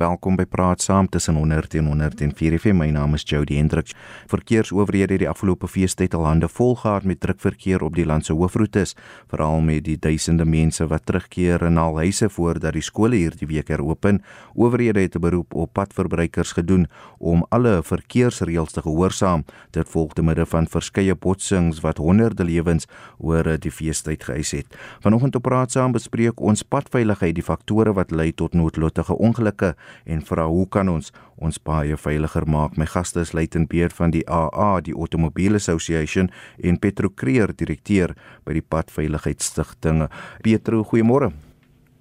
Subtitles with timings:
[0.00, 2.78] Welkom by Praat Saam tussen 100 en 104 FM.
[2.80, 3.92] My naam is Jody Hendriks.
[4.26, 8.32] Verkeersowerhede het die afgelope feestyd al hande vol gehad met drukverkeer op die land se
[8.32, 8.96] hoofroetes,
[9.28, 13.68] veral met die duisende mense wat terugkeer in hul huise voordat die skole hierdie week
[13.68, 14.22] heropen.
[14.56, 16.88] Owerhede het 'n beroep op padverbruikers gedoen
[17.18, 19.44] om alle verkeersreëls te gehoorsaam.
[19.70, 22.86] Dit volg te midde van verskeie botsings wat honderde lewens
[23.18, 24.66] oor die feestyd geëis het.
[25.00, 30.22] Vanoggend op Praat Saam bespreek ons padveiligheid, die faktore wat lei tot noodlottige ongelukke en
[30.22, 31.12] vra hoe kan ons
[31.42, 32.76] ons baie veiliger maak.
[32.78, 36.30] My gaste is Luitenant Beer van die AA, die Automobile Association
[36.62, 38.14] en Petro Creer, direkteur
[38.44, 40.08] by die Padveiligheidsstigting.
[40.42, 41.32] Petro, goeiemôre.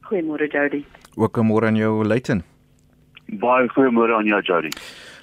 [0.09, 0.85] Goeiemôre Jody.
[1.15, 2.45] Ook 'n môre aan jou Luitenant.
[3.27, 4.69] Baie goeiemôre aan jou Jody.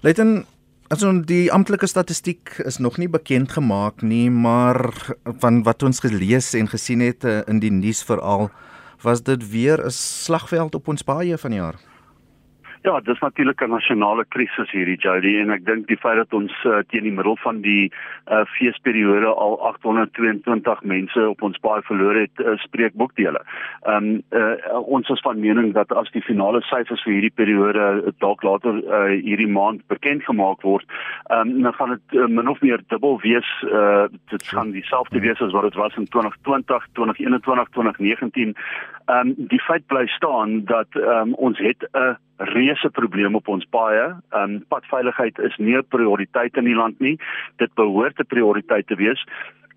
[0.03, 0.47] Luitenant
[0.89, 4.81] Also die amptelike statistiek is nog nie bekend gemaak nie, maar
[5.43, 8.49] van wat ons gelees en gesien het eh, in die nuus veral
[9.05, 11.77] was dit weer 'n slagveld op ons paaie vanjaar.
[12.89, 16.53] Ja, dis natuurlik 'n nasionale krisis hierdie Jody en ek dink die feit dat ons
[16.65, 17.93] uh, teen die middel van die
[18.33, 23.43] uh, feesperiode al 822 mense op ons paai verloor het, uh, spreek boekdele.
[23.85, 27.85] Ehm um, uh, ons is van mening dat as die finale syfers vir hierdie periode
[28.07, 30.87] uh, dalk later uh, hierdie maand bekend gemaak word,
[31.29, 33.51] ehm um, dan gaan dit uh, min of meer dubbel wees.
[33.65, 38.57] Uh, dit gaan dieselfde wees as wat dit was in 2020, 2021, 2019.
[39.07, 43.49] Ehm um, die feit bly staan dat ehm um, ons het 'n reuse probleem op
[43.49, 44.07] ons paaie.
[44.31, 47.19] Ehm um, padveiligheid is nie 'n prioriteit in die land nie.
[47.57, 49.25] Dit behoort 'n prioriteit te wees.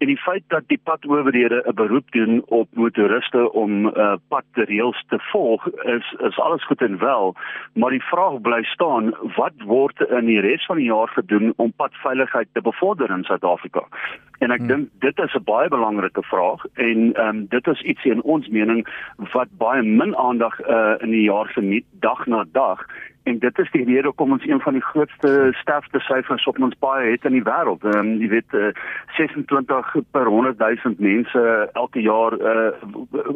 [0.01, 5.19] En die feit dat die padowerhede 'n beroep doen op motoriste om uh, padreëls te
[5.19, 7.35] volg is is alles goed en wel,
[7.73, 11.73] maar die vraag bly staan, wat word in die res van die jaar gedoen om
[11.75, 13.83] padveiligheid te bevorder in Suid-Afrika?
[14.39, 14.67] En ek hmm.
[14.67, 18.47] dink dit is 'n baie belangrike vraag en ehm um, dit is iets in ons
[18.47, 18.87] mening
[19.33, 22.85] wat baie min aandag uh, in die jaar geniet dag na dag
[23.23, 26.77] en dit is die rede hoekom ons een van die grootste sterfte syfers op ons
[26.79, 27.83] baie het in die wêreld.
[27.83, 28.71] Ehm um, jy weet uh,
[29.17, 32.71] 26 per 100 000 mense elke jaar uh,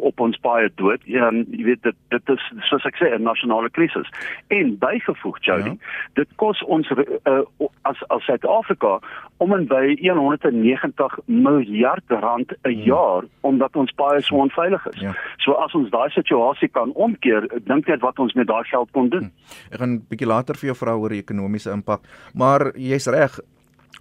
[0.00, 1.00] op ons baie dood.
[1.04, 4.10] Ja, jy weet dit dit is soos ek sê 'n nasionale krisis.
[4.48, 5.76] En bygevoeg Jody, ja.
[6.14, 7.40] dit kos ons uh,
[7.82, 8.98] as as Suid-Afrika
[9.36, 12.82] om en by 190 miljard rand 'n hmm.
[12.82, 15.00] jaar omdat ons baie so onveilig is.
[15.00, 15.14] Ja.
[15.36, 19.08] So as ons daai situasie kan omkeer, dink ek wat ons met daai geld kon
[19.08, 19.30] doen.
[19.30, 19.75] Hmm.
[19.76, 22.00] Ek gaan 'n bietjie later vir jou vra oor die ekonomiese impak,
[22.32, 23.38] maar jy's reg.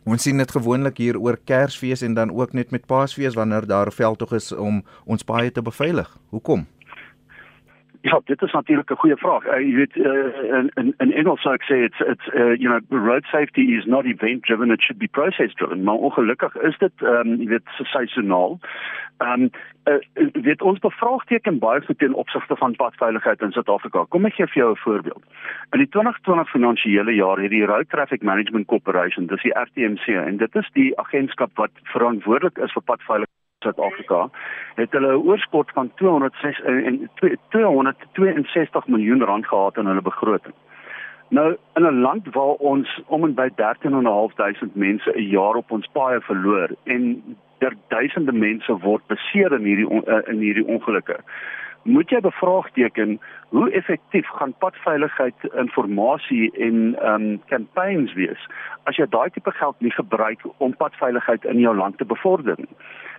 [0.06, 3.92] Ons sien dit gewoonlik hier oor Kersfees en dan ook net met Paasfees wanneer daar
[3.92, 6.08] veldtog is om ons paaie te beveilig.
[6.30, 6.66] Hoekom?
[8.06, 9.46] Ja, dit is natuurlik 'n goeie vraag.
[9.46, 12.70] Uh, jy weet uh, in in in Engels sou ek sê it's it's uh, you
[12.70, 15.84] know road safety is not event driven it should be process driven.
[15.84, 18.60] Maar ongelukkig is dit ehm um, jy weet seisoonaal.
[19.18, 19.50] Ehm um,
[19.90, 24.06] uh, weet ons bevraagteken baie goed ten opsigte van padveiligheid in Suid-Afrika.
[24.10, 25.24] Kom ek gee vir jou 'n voorbeeld.
[25.72, 30.38] In die 2020 finansiële jaar het die Road Traffic Management Corporation, dis die RTMC en
[30.38, 33.35] dit is die agentskap wat verantwoordelik is vir padveiligheid
[33.66, 34.30] Suid-Afrika
[34.76, 37.10] het hulle 'n oorskot van 206 en
[37.50, 40.54] 262 miljoen rand gehad in hulle begroting.
[41.30, 45.88] Nou in 'n land waar ons om en by 13.500 mense 'n jaar op ons
[45.92, 47.24] paaie verloor en
[47.58, 51.18] der duisende mense word beseer in hierdie eh, in hierdie ongelukke
[51.86, 53.20] moet jy bevraagteken
[53.50, 58.48] hoe effektief gaan padveiligheid inligting en ehm um, campaigns wees
[58.84, 62.76] as jy daai tipe geld nie gebruik om padveiligheid in jou land te bevorder nie.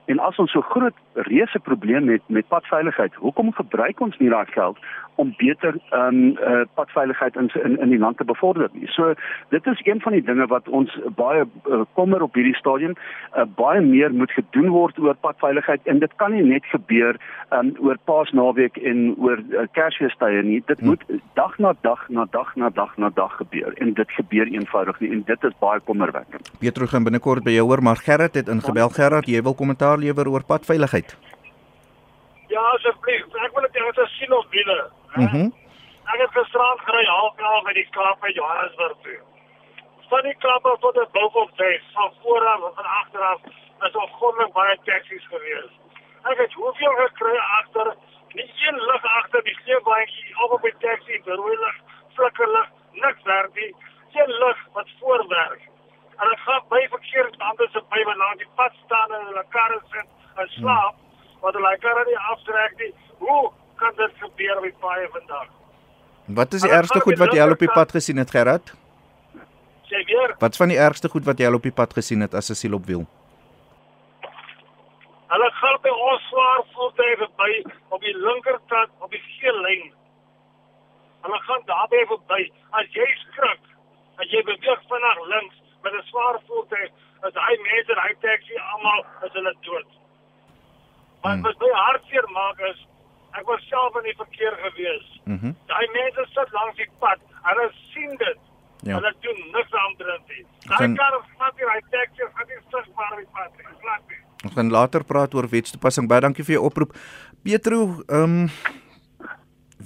[0.07, 0.95] En as ons so groot
[1.27, 4.79] reuse probleem het met padveiligheid, hoekom gebruik ons nie daai geld
[5.17, 8.87] om beter ehm um, uh, padveiligheid in, in in die land te bevorder nie?
[8.87, 9.15] So
[9.49, 13.47] dit is een van die dinge wat ons baie uh, kommer op hierdie stadium uh,
[13.57, 17.19] baie meer moet gedoen word oor padveiligheid en dit kan nie net gebeur
[17.51, 19.67] um, oor Paasnaweek en oor uh,
[20.19, 20.63] Kersfeestye nie.
[20.67, 20.89] Dit hmm.
[20.89, 21.05] moet
[21.35, 25.11] dag na dag na dag na dag na dag gebeur en dit gebeur eenvoudig nie
[25.11, 26.51] en dit is baie kommerwekkend.
[26.59, 28.89] Pietro gaan binnekort by jou hoor, maar Gerrit het ingebel.
[28.89, 31.17] Gerrit, jy wil kommentaar lewer oor padveiligheid?
[32.49, 33.27] Ja, asseblief.
[33.45, 34.91] Ek wil dit net sien op wiele.
[35.17, 35.37] Mhm.
[35.37, 35.53] Mm
[36.07, 39.17] ek het gisterand gery half jaar by die Kaap by Johannesburg toe.
[40.09, 43.41] Van die Kaap af tot die Bay, van vooraf en van agteraf,
[43.89, 45.73] is al goddelik baie taksies gewees.
[46.31, 47.91] Ek het hoeveel gekry agter,
[48.39, 51.79] nie een lig agter die sleepbaantjie of op die taxi, rooi lig,
[52.19, 52.69] flikkerlig,
[53.05, 53.73] niks werk nie.
[54.13, 55.65] Geen lig wat voorwerk
[56.17, 59.45] en ek gaan by verkeerde ander se by wat langs die pad staan en hulle
[59.57, 60.97] karre sit en slaap
[61.45, 62.93] wat hulle karre nie aftrek nie.
[63.21, 63.43] Hoe
[63.81, 65.51] kan dit gebeur op die paai vandag?
[66.41, 68.73] Wat is die ergste goed wat jy al op die pad gesien het, Gerard?
[69.87, 70.35] Sê weer.
[70.41, 72.59] Wat van die ergste goed wat jy al op die pad gesien het as 'n
[72.63, 73.07] siel op wiel?
[75.29, 77.51] Hulle gaan by ons swaar voertuie by
[77.95, 79.93] op die linkerkant op die geel lyn.
[81.27, 82.43] Hulle gaan daarby verby.
[82.79, 83.63] As jy skrik,
[84.23, 86.91] as jy beweeg vinnig links met 'n swaar voertuig,
[87.27, 89.89] as hy mense ry taxi almal is hulle dood.
[91.23, 91.43] Maar Hmm.
[91.43, 92.87] wat my hartseer maak is
[93.39, 95.07] ek was self in die verkeer gewees.
[95.25, 95.51] Mhm.
[95.67, 97.19] Daai mense sit langs die pad.
[97.43, 98.39] Hulle sien dit.
[98.83, 98.95] Ja.
[98.95, 100.47] Hulle doen niks aan dit nie.
[100.69, 103.51] Daai kar vat hier hy taxi, nie sigbaar op die pad.
[103.81, 104.23] Glad nie.
[104.47, 106.07] Ons gaan later praat oor wetstoepassing.
[106.11, 106.95] Baie dankie vir jou oproep.
[107.47, 108.51] Petro, ehm um,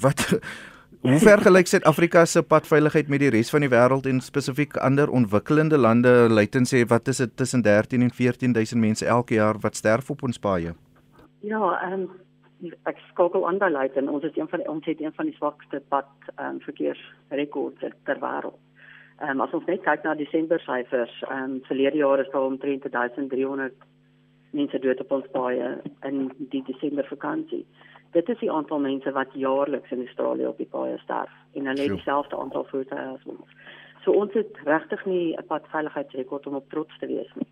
[0.01, 0.27] wat
[1.05, 5.81] hoe vergelyk Suid-Afrika se padveiligheid met die res van die wêreld en spesifiek ander ontwikkelende
[5.81, 6.13] lande?
[6.29, 10.23] Luiten sê wat is dit tussen 13 en 14000 mense elke jaar wat sterf op
[10.29, 10.75] ons paaie?
[11.41, 12.09] Ja, ehm
[12.85, 14.09] ek skakel aan by Luiten.
[14.13, 17.81] Ons is een van die, ons het een van die swakste pad ehm um, verkeersrekords
[18.05, 18.59] ter wêreld.
[19.21, 22.49] Ehm um, as ons net kyk na Desember syfers, ehm um, verlede jaar is daar
[22.53, 23.89] omtrent 1300
[24.51, 25.69] mense dood op ons paaie
[26.09, 27.67] in die Desember vakansie.
[28.13, 31.87] Dit is die aantal mense wat jaarliks in Australië op die paaie sterf en hulle
[31.87, 33.55] het dieselfde aantal voertuie as ons.
[34.05, 37.51] So ons het regtig nie 'n padveiligheidsrekord om op trots te wees nie.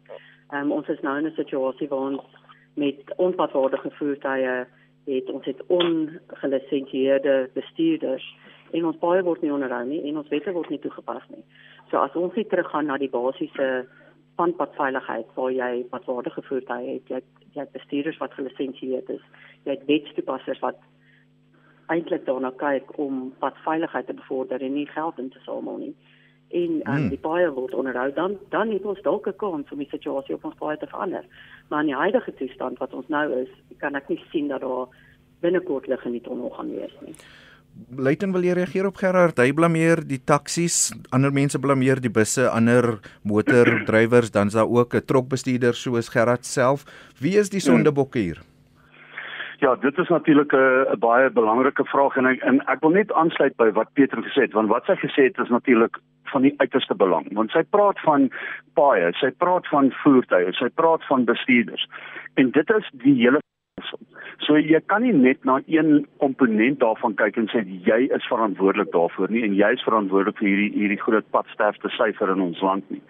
[0.50, 2.22] Ehm um, ons is nou in 'n situasie waar ons
[2.74, 4.66] met onpadwaardige voertuie
[5.04, 8.36] het ons het ongelisensieerde bestuurders
[8.70, 11.44] en ons paaie word nie onderhou nie en ons wette word nie toegepas nie.
[11.90, 13.86] So as ons nie teruggaan na die basiese
[14.58, 19.24] padveiligheid waar jy padwaardige voertuie het, jy het, jy het bestuurders wat gelisensieerd is,
[19.64, 20.78] jy het wetstoepassers wat
[21.88, 25.96] eintlik daarna kyk om padveiligheid te bevorder en nie geld in te samel nie.
[26.48, 27.08] En um, Hmm.
[27.08, 30.44] die paaie word onderhou dan dan het ons dalk 'n kans om die situasie op
[30.44, 31.24] ons paaie te verander.
[31.68, 34.86] Maar in die huidige toestand wat ons nou is, kan ek nie sien dat daar
[35.40, 37.14] binnekort lig in die tonnel gaan wees nie.
[37.94, 39.38] Luiten wil jy reageer op Gerard?
[39.38, 45.06] Hy blameer die taksies, ander mense blameer die busse, ander motordrywers, dan's daar ook 'n
[45.06, 46.84] trokbestuurder soos Gerard self.
[47.20, 48.42] Wie is die sondebokke hier?
[49.60, 53.56] Ja, dit is natuurlik 'n baie belangrike vraag en ek, en ek wil net aansluit
[53.56, 56.94] by wat Pieter gesê het want wat sy gesê het is natuurlik van die uiterste
[56.94, 58.30] belang want sy praat van
[58.74, 61.88] paaie, sy praat van voertuie, sy praat van bestuurders
[62.34, 63.38] en dit is die hele.
[64.46, 68.92] So jy kan nie net na een komponent daarvan kyk en sê jy is verantwoordelik
[68.94, 72.86] daarvoor nie en jy is verantwoordelik vir hierdie hierdie groot padsterfte syfer in ons land
[72.94, 73.02] nie.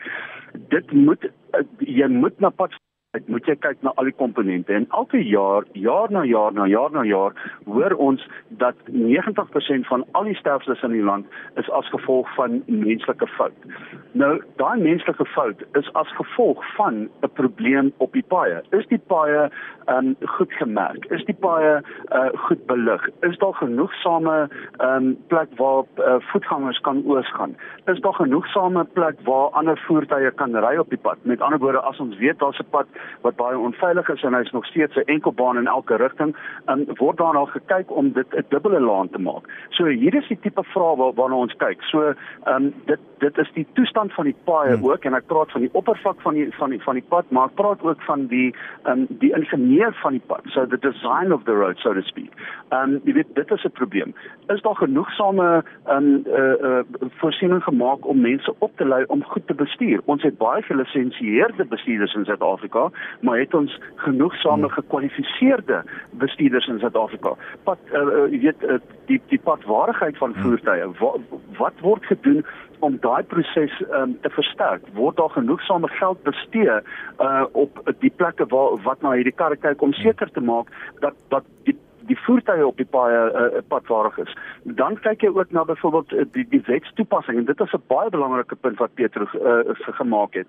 [0.74, 2.74] Dit moet eh, jy moet na pad
[3.16, 6.66] Ek moet jy kyk na al die komponente en elke jaar, jaar na jaar na
[6.68, 7.32] jaar na jaar,
[7.64, 8.20] hoor ons
[8.60, 11.24] dat 90% van al die sterftes in die land
[11.56, 13.64] is as gevolg van menslike fout.
[14.12, 18.60] Nou, daai menslike fout is as gevolg van 'n probleem op die paaie.
[18.76, 19.48] Is die paaie
[19.88, 21.08] um goed gemerk?
[21.08, 21.80] Is die paaie
[22.12, 23.08] uh goed belig?
[23.24, 24.48] Is daar genoegsame
[24.84, 27.56] um plek waar uh, voetgangers kan oosgaan?
[27.86, 31.16] Is daar genoegsame plek waar ander voertuie kan ry op die pad?
[31.22, 32.86] Met ander woorde, as ons weet daar's 'n pad
[33.20, 37.16] wat baie onveilig is en hy's nog steeds 'n enkelbaan in elke rigting, um, word
[37.16, 39.44] daarna gekyk om dit 'n dubbele laan te maak.
[39.70, 41.82] So hier is die tipe vrae waar, waarna ons kyk.
[41.82, 42.14] So
[42.46, 44.84] um, dit dit is die toestand van die paaie hmm.
[44.84, 47.44] ook en ek praat van die oppervlak van die van die van die pad, maar
[47.50, 50.42] ek praat ook van die um, die ingenieur van die pad.
[50.54, 52.32] So the design of the road so to speak.
[52.70, 54.14] Um jy weet dit is 'n probleem.
[54.48, 56.82] Is daar genoegsame um uh, uh
[57.20, 60.00] voorsiening gemaak om mense op te lei om goed te bestuur?
[60.04, 62.87] Ons het baie gelisensieerde bestuurders in Suid-Afrika,
[63.20, 67.34] maar het ons genoegsame gekwalifiseerde bestuurders in Suid-Afrika?
[67.64, 70.86] Pad uh, jy weet uh, die die padwaardigheid van voertuie.
[70.98, 71.20] Wat,
[71.58, 72.44] wat word gedoen
[72.78, 74.86] om daai proses um, te versterk?
[74.94, 76.80] Word daar genoegsame geld bestee
[77.18, 81.14] uh op die plekke waar wat na hierdie karre kyk om seker te maak dat
[81.28, 81.76] dat die
[82.08, 84.36] die voertuie op die paaie uh, padwaardig is.
[84.80, 88.56] Dan kyk jy ook na byvoorbeeld die die wetstoepassing en dit is 'n baie belangrike
[88.56, 89.60] punt wat Petrus uh,
[90.00, 90.48] gemaak het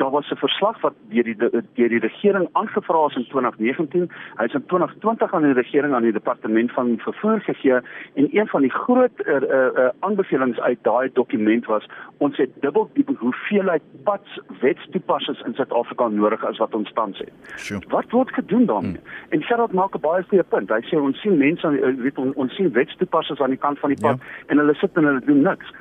[0.00, 4.10] daar was 'n verslag wat deur die deur die regering aangevra is in 2019.
[4.36, 7.80] Hy is in 2020 aan die regering aan die departement van vervoer gegee
[8.14, 12.90] en een van die groot uh, uh, aanbevelings uit daai dokument was ons het dubbel
[12.92, 17.32] die hoeveelheid pads wetstoepassers in Suid-Afrika nodig as wat ons tans het.
[17.56, 17.82] Sure.
[17.88, 19.00] Wat word gedoen daarmee?
[19.02, 19.28] Hmm.
[19.28, 20.70] En Gerard maak 'n baie goeie punt.
[20.70, 24.00] Hy sê ons sien mense weet on, ons sien wetstoepassers aan die kant van die
[24.00, 24.26] pad ja.
[24.46, 25.72] en hulle sit en hulle doen niks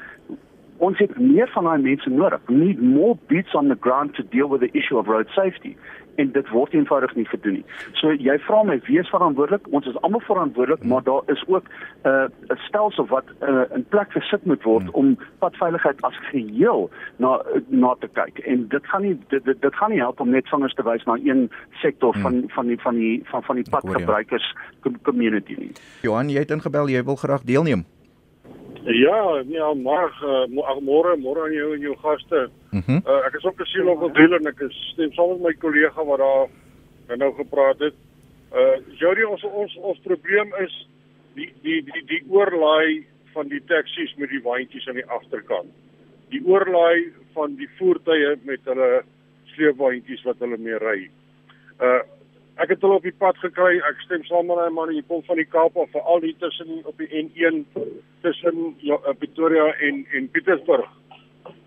[0.79, 2.41] ons het meer van daai mense nodig.
[2.47, 5.75] We need more boots on the ground to deal with the issue of road safety.
[6.15, 7.65] En dit word eenvoudig nie gedoen nie.
[7.99, 9.67] So jy vra my wie is verantwoordelik?
[9.75, 11.67] Ons is almal verantwoordelik, maar daar is ook
[12.03, 14.93] 'n uh, stelsel wat uh, in plek gesit moet word hmm.
[14.93, 18.37] om padveiligheid as geheel na na te kyk.
[18.37, 21.03] En dit gaan nie dit dit, dit gaan nie help om net vingers te wys
[21.03, 22.21] na een sektor hmm.
[22.21, 24.55] van van die van die van van die padgebruikers
[25.01, 25.71] community nie.
[26.01, 27.85] Johan, jy het ingebel, jy wil graag deelneem.
[28.83, 32.49] Ja, ja, maar uh, môre, môre aan jou en jou gaste.
[32.71, 36.03] Mm uh, ek is ook 'n dealer en ek is stem saam met my kollega
[36.03, 37.93] wat daar nou gepraat het.
[38.53, 40.87] Uh Jody, ons ons ons probleem is
[41.35, 45.69] die die die die oorlaai van die taksies met die waantjies aan die agterkant.
[46.29, 49.03] Die oorlaai van die voertuie met hulle
[49.55, 51.09] sleepwaantjies wat hulle mee ry.
[51.81, 52.01] Uh
[52.59, 53.79] ek het hulle op die pad gekry.
[53.87, 56.35] Ek stem saam met daai man, hy kom van die Kaap af vir al die
[56.41, 57.61] tussen op die N1
[58.25, 60.89] tussen ja, uh, Pretoria en en Pietersburg.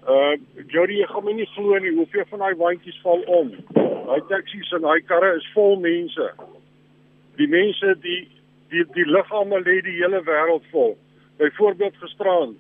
[0.03, 0.35] Uh
[0.75, 3.55] Jody, jy gaan my nie glo nie hoeveel van daai waantjies val om.
[3.73, 6.29] Daai taksies en daai karre is vol mense.
[7.41, 8.21] Die mense die
[8.75, 10.97] die die liggame lê die hele wêreld vol.
[11.41, 12.57] Byvoorbeeld gisteraan,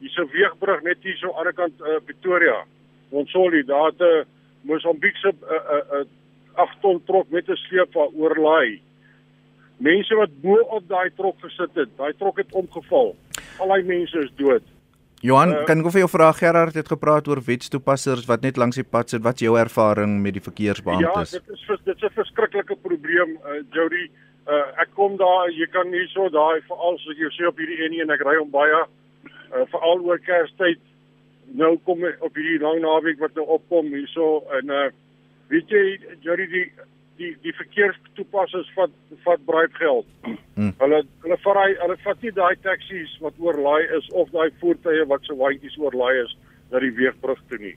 [0.00, 2.64] hier's 'n weegbrug net hier so aan die kant uh, Pretoria.
[3.10, 4.24] Ons sou lê daar te
[4.62, 6.06] Mosambiekse 'n uh, uh, uh,
[6.56, 8.80] 8 ton trok met 'n sleep wat oorlaai.
[9.76, 13.16] Mense wat bo op daai trok gesit het, daai trok het omgeval.
[13.58, 14.62] Al daai mense is dood.
[15.24, 18.76] Johan, uh, kan ek vir jou vra Gerard het gepraat oor wetstoepassers wat net langs
[18.76, 19.22] die pad sit.
[19.24, 21.32] Wat is jou ervaring met die verkeersbeamptes?
[21.32, 24.10] Ja, dit is dit is 'n verskriklike probleem, uh, Jody.
[24.46, 27.82] Uh, ek kom daar, jy kan nie so daai veral as jy sê op hierdie
[27.82, 30.78] ene en ek ry om baie uh, veral oor Kerstyd.
[31.54, 34.90] Nou kom op hierdie lang naweek wat nou opkom hierso en uh
[35.52, 35.84] weet jy
[36.24, 36.66] Jody die
[37.16, 38.92] die die verkeerstoepassers vat
[39.24, 40.08] vat braadgeld.
[40.56, 40.72] Hmm.
[40.80, 45.24] Hulle hulle vat hulle vat nie daai taksies wat oorlaai is of daai voertuie wat
[45.28, 46.36] so waantjies oorlaai is
[46.72, 47.76] na die weegbrug toe nie.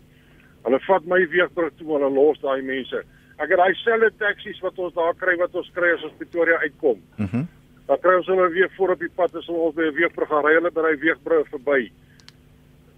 [0.65, 3.05] Hulle vat my weegbrug toe hulle los daai mense.
[3.39, 6.59] Ek het daai selfde taksies wat ons daar kry wat ons kry as ons Pretoria
[6.65, 7.01] uitkom.
[7.17, 7.29] Mhm.
[7.31, 7.47] Mm
[7.89, 10.43] dan kry ons hulle weer voor op die pad as ons by die weegbrug gaan
[10.45, 11.87] ry hulle by daai weegbrug verby.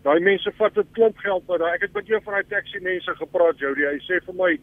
[0.01, 1.73] Daai mense vat 'n klomp geld uit daai.
[1.73, 3.85] Ek het met een van daai taxi mense gepraat, Jody.
[3.85, 4.59] Hy sê vir my,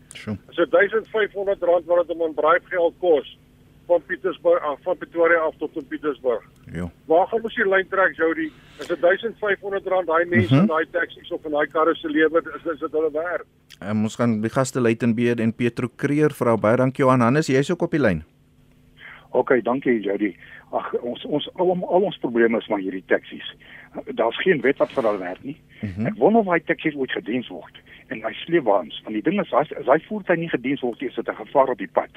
[0.50, 3.38] "Is dit R1500 wat dit om 'n braaigeld kos
[3.86, 6.42] van Pietersburg af van Pretoria af tot in Pietersburg?"
[6.72, 6.90] Ja.
[7.06, 8.50] Waar gaan ons die lyn trek, Jody?
[8.80, 10.66] Is dit R1500 daai mense in mm -hmm.
[10.66, 13.46] daai taxi's of in daai karre se lewe is is dit hulle werd?
[13.80, 17.46] En ons gaan die gaste Luiten Beer en Petro Kreer vra baie dankie Johan Hannes,
[17.46, 18.24] jy's ook op die lyn.
[19.30, 20.36] OK, dankie Jody.
[20.70, 23.54] Ag ons ons al, al ons probleme is maar hierdie taksies
[24.14, 25.56] daar's geen wet wat vir hulle werk nie.
[25.80, 26.06] Mm -hmm.
[26.06, 29.00] Ek wonder of hy taksies ooit gediens word en hy sleepwaens.
[29.04, 31.34] Want die ding is as, as hy voertuig nie gediens word nie, is dit 'n
[31.44, 32.10] gevaar op die pad.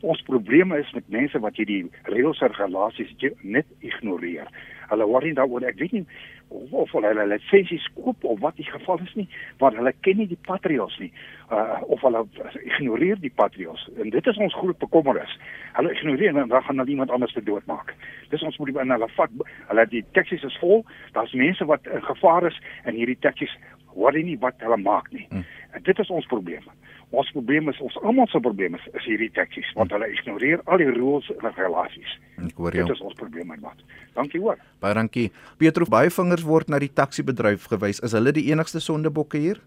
[0.00, 4.48] Ons probleme is met mense wat hierdie reëls en regulasies net ignoreer.
[4.88, 5.64] Hulle worry daaroor.
[5.64, 6.06] Ek weet nie
[6.48, 9.28] of, of hulle hulle lisensies koop of wat die geval is nie,
[9.62, 11.12] want hulle ken nie die patrios nie.
[11.50, 12.24] Uh of hulle
[12.62, 13.88] ignoreer die patrios.
[14.00, 15.38] En dit is ons groot bekommernis.
[15.78, 17.94] Hulle ignoreer en dan gaan hulle iemand anders te doodmaak.
[18.30, 19.38] Dis ons moet in hulle vat.
[19.68, 20.84] Hulle die taksies is vol.
[21.12, 23.52] Daar's mense wat in gevaar is en hierdie taksies
[23.94, 25.26] worry nie wat hulle maak nie.
[25.30, 25.44] Hmm.
[25.74, 26.66] En dit is ons probleem.
[27.14, 30.82] Ons probleem is ons almal se probleem is, is hierdie taksies want hulle ignoreer al
[30.82, 32.16] die reëls en regulasies.
[32.42, 32.86] Ek hoor jou.
[32.88, 33.84] Dit is ons probleem my maat.
[34.16, 34.58] Dankie hoor.
[34.82, 35.28] Baie dankie.
[35.60, 38.02] Pietro, baie vingers word na die taksiebedryf gewys.
[38.06, 39.62] Is hulle die enigste sondebokke hier?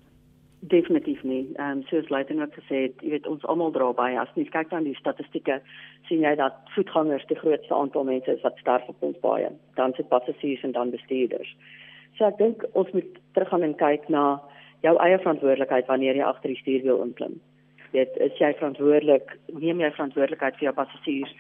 [0.59, 1.43] Definitief nie.
[1.55, 4.73] Ehm um, soos Leighton het gesê, jy weet ons almal dra by as jy kyk
[4.73, 5.59] na die statistieke,
[6.09, 9.51] sien jy dat voetgangers die grootste aantal mense is wat sterf op ons paaie.
[9.77, 11.53] Dan sit passasiers en dan bestuurders.
[12.17, 14.23] So ek dink ons moet teruggaan en kyk na
[14.85, 17.37] jou eie verantwoordelikheid wanneer jy agter die stuurwiel inklim.
[17.93, 21.33] Dit is jy verantwoordelik, neem jy verantwoordelikheid vir jou passasiers.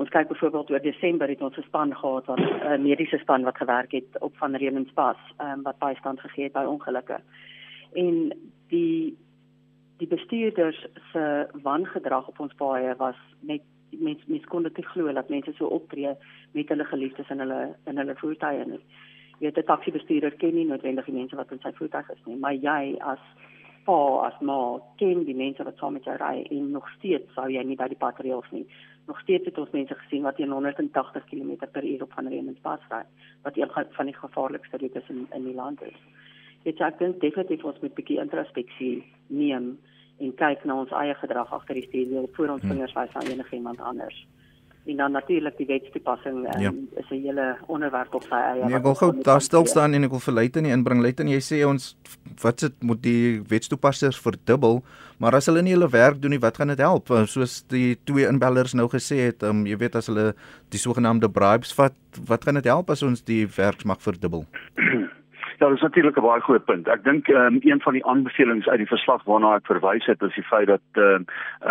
[0.00, 3.44] Ons kyk byvoorbeeld oor Desember het ons 'n span gehad wat 'n uh, mediese span
[3.44, 7.20] wat gewerk het op van Remenspas, ehm um, wat bystand gegee het by ongelukke.
[7.92, 8.32] En
[8.68, 9.16] die
[9.98, 15.28] die bestuurders se wangedrag op ons paaie was net mense mense kon dit glo dat
[15.28, 16.16] mense so optree
[16.52, 18.80] met hulle geliefdes in hulle in hulle voertuie nie
[19.42, 22.36] weet 'n taxi bestuurder ken nie noodwendig die mense wat in sy voertuig is nie,
[22.36, 23.22] maar jy as
[23.86, 27.48] pa as ma ken die mense wat saam met jou ry en nog steeds sou
[27.50, 28.66] jy nie by die patrouilles nie.
[29.06, 33.02] Nog steeds het ons mense gesien wat 180 km/h op van Remens pas ry,
[33.42, 35.98] wat een van die gevaarlikste roetes in in die land is.
[36.62, 39.78] Dit ek dink definitief ons moet 'n bietjie introspeksie neem
[40.20, 42.70] en kyk na ons eie gedrag agter die stuurwiel voor ons hmm.
[42.70, 44.26] vingers wys aan enigiemand anders
[44.84, 46.72] en dan natuurlik die wetstoepassing um, ja.
[47.00, 48.64] is 'n hele onderwerp op sy eie.
[48.64, 51.00] Nee, ek wil gou daar stil staan en ek wil vir Luite in inbring.
[51.02, 51.96] Luite, jy sê ons
[52.42, 54.82] wat sit moet die wetstoepassers verdubbel,
[55.18, 57.10] maar as hulle nie hulle werk doen nie, wat gaan dit help?
[57.10, 60.34] Eh, soos die twee inbellers nou gesê het, um, jy weet as hulle
[60.70, 61.94] die sogenaamde bribes vat,
[62.26, 64.46] wat gaan dit help as ons die werksmag verdubbel?
[65.62, 66.88] Dit is natuurlik 'n baie goeie punt.
[66.88, 70.34] Ek dink um, een van die aanbevelings uit die verslag waarna ek verwys het, is
[70.34, 71.18] die feit dat uh,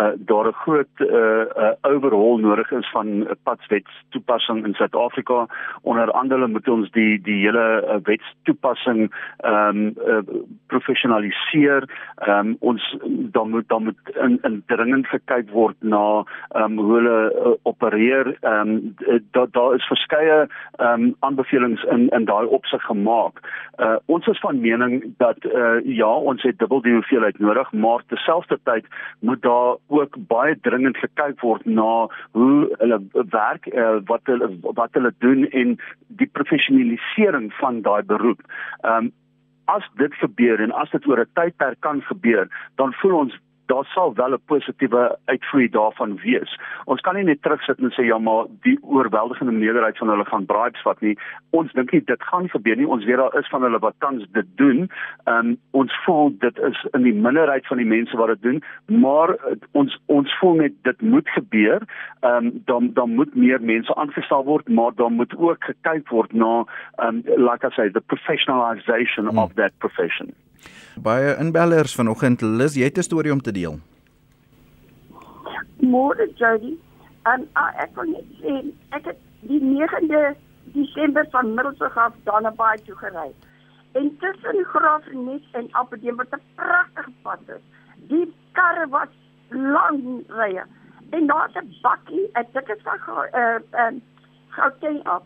[0.00, 5.46] uh, daar 'n groot uh, uh, overhaul nodig is van padswetstoepassing in Suid-Afrika.
[5.82, 11.84] Onder andere moet ons die die hele uh, wetstoepassing ehm um, uh, professionaliseer.
[12.16, 16.78] Ehm um, ons dan moet dan moet in, in dringend gekyk word na ehm um,
[16.78, 18.36] hoe hulle uh, opereer.
[18.40, 18.94] Ehm um,
[19.30, 23.40] daar daar is verskeie ehm um, aanbevelings in in daai opsig gemaak
[23.82, 28.02] Uh ons is van mening dat uh ja, ons het dubbel die hoeveelheid nodig, maar
[28.06, 28.86] terselfdertyd
[29.20, 34.92] moet daar ook baie dringend gekyk word na hoe hulle werk, uh, wat hulle wat
[34.98, 35.78] hulle doen en
[36.22, 38.46] die professionalisering van daai beroep.
[38.82, 39.12] Um
[39.70, 43.38] as dit gebeur en as dit oor 'n tydperk kan gebeur, dan voel ons
[43.72, 46.50] daar sal wel 'n positiewe uitvloei daarvan wees.
[46.84, 50.46] Ons kan nie net terugsit en sê ja, maar die oorweldigende meerderheid van hulle gaan
[50.46, 51.16] bribes vat nie.
[51.50, 52.86] Ons dink nie dit gaan gebeur nie.
[52.86, 54.90] Ons weet daar is van hulle wat tans dit doen.
[55.24, 58.62] Ehm um, ons voel dit is in die minderheid van die mense wat dit doen,
[58.86, 61.80] maar uh, ons ons voel net dit moet gebeur.
[62.20, 66.32] Ehm um, dan dan moet meer mense aangestel word, maar dan moet ook gekyk word
[66.32, 66.64] na
[66.96, 69.38] ehm um, like I say the professionalization hmm.
[69.38, 70.34] of that profession.
[71.02, 73.80] Baie inbellers vanoggend, Lis, jy het 'n storie om te deel.
[75.80, 76.78] Môre Jody,
[77.22, 78.52] en uh, ek kon net sê
[78.90, 80.34] ek het die 9de
[80.74, 83.32] Desember van Middelburg af daarna baie toe gery.
[83.92, 87.62] En tussen Graafrenet en Appedam wat 'n pragtige pad is.
[88.08, 89.08] Die karre was
[89.48, 90.64] lang rye.
[91.10, 94.00] En daar's 'n bakkie, dit is van eh uh, ehm uh,
[94.48, 95.22] Gauteng af.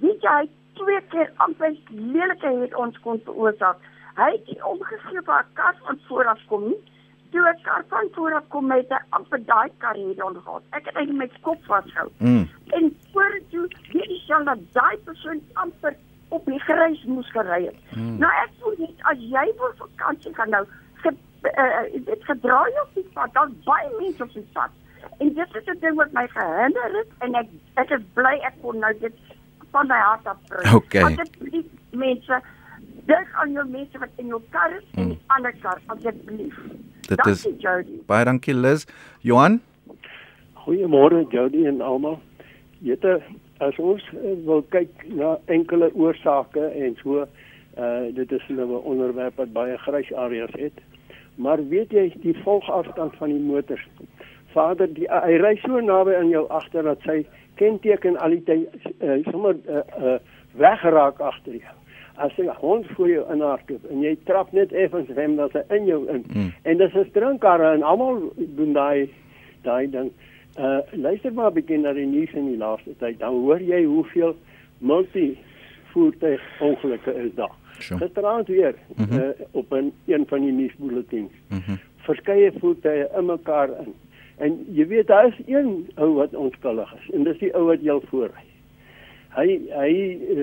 [0.00, 3.76] Die jy twee keer amper lelike het ons kon veroorsaak.
[4.14, 6.80] Hy het die omgegee waar 'n kar van vooraf kom nie.
[7.30, 10.62] Toe 'n kar van vooraf kom met 'n amper daai kar hier ondergaan.
[10.70, 12.08] Ek het net met kop vasgehou.
[12.18, 12.48] Mm.
[12.66, 15.94] En voor toe weet jy sal dat daai persoon amper
[16.28, 17.96] op die grys moes gery het.
[17.96, 18.18] Mm.
[18.18, 20.64] Nou ek voel net as jy wil vakansie gaan nou,
[20.94, 24.70] ge, uh, dit gedra jy op die pad, dan baie mense op die pad.
[25.18, 28.54] En dit is 'n ding wat my gehinder het en ek ek is bly ek
[28.60, 29.14] kon nou dit
[29.70, 30.74] van my hart af bring.
[30.74, 31.02] Okay.
[31.02, 32.40] Asseblief mense
[33.08, 35.34] Dink aan jou mense wat in jou kar is en die mm.
[35.36, 36.56] ander kar asseblief.
[37.08, 38.00] Dit dankie, is Jody.
[38.06, 38.86] Baie dankie Liz.
[39.26, 39.60] Johan.
[40.64, 42.18] Goeiemôre Jody en almal.
[42.84, 43.18] Jette,
[43.64, 47.26] as ons uh, wil kyk na enkele oorsake en so
[47.78, 50.80] uh dit is nou 'n onderwerp wat baie grys areas het.
[51.34, 53.86] Maar weet jy die volgafstand van die motors?
[54.52, 58.68] Vader, die hy ry so naby aan jou agter dat sy kenteken al die tyd
[59.00, 60.18] uh, sommer uh, uh
[60.58, 61.79] weggeraak agter jou
[62.20, 65.86] as 'n hond voor jou inhardloop en jy trap net effens rem dat hy in
[65.86, 66.24] jou in.
[66.32, 66.52] Mm.
[66.62, 69.08] En dis 'n drinkkarre en almal doen daai
[69.62, 70.10] daai ding.
[70.58, 73.18] Uh luister maar begin na die nuus in die laaste tyd.
[73.18, 74.36] Dan hoor jy hoeveel
[74.78, 75.38] multi
[75.92, 77.56] voertuig ongelukke is daar.
[77.78, 78.00] Sure.
[78.00, 79.18] Gisteraand weer mm -hmm.
[79.18, 81.32] uh, op 'n een van die nuusbulletins.
[81.48, 81.78] Mm -hmm.
[81.96, 83.94] Verskeie voertuie in mekaar in.
[84.36, 87.80] En jy weet daar is een ou wat onskuldig is en dis die ou wat
[87.82, 88.49] jou voorry
[89.36, 89.92] hy hy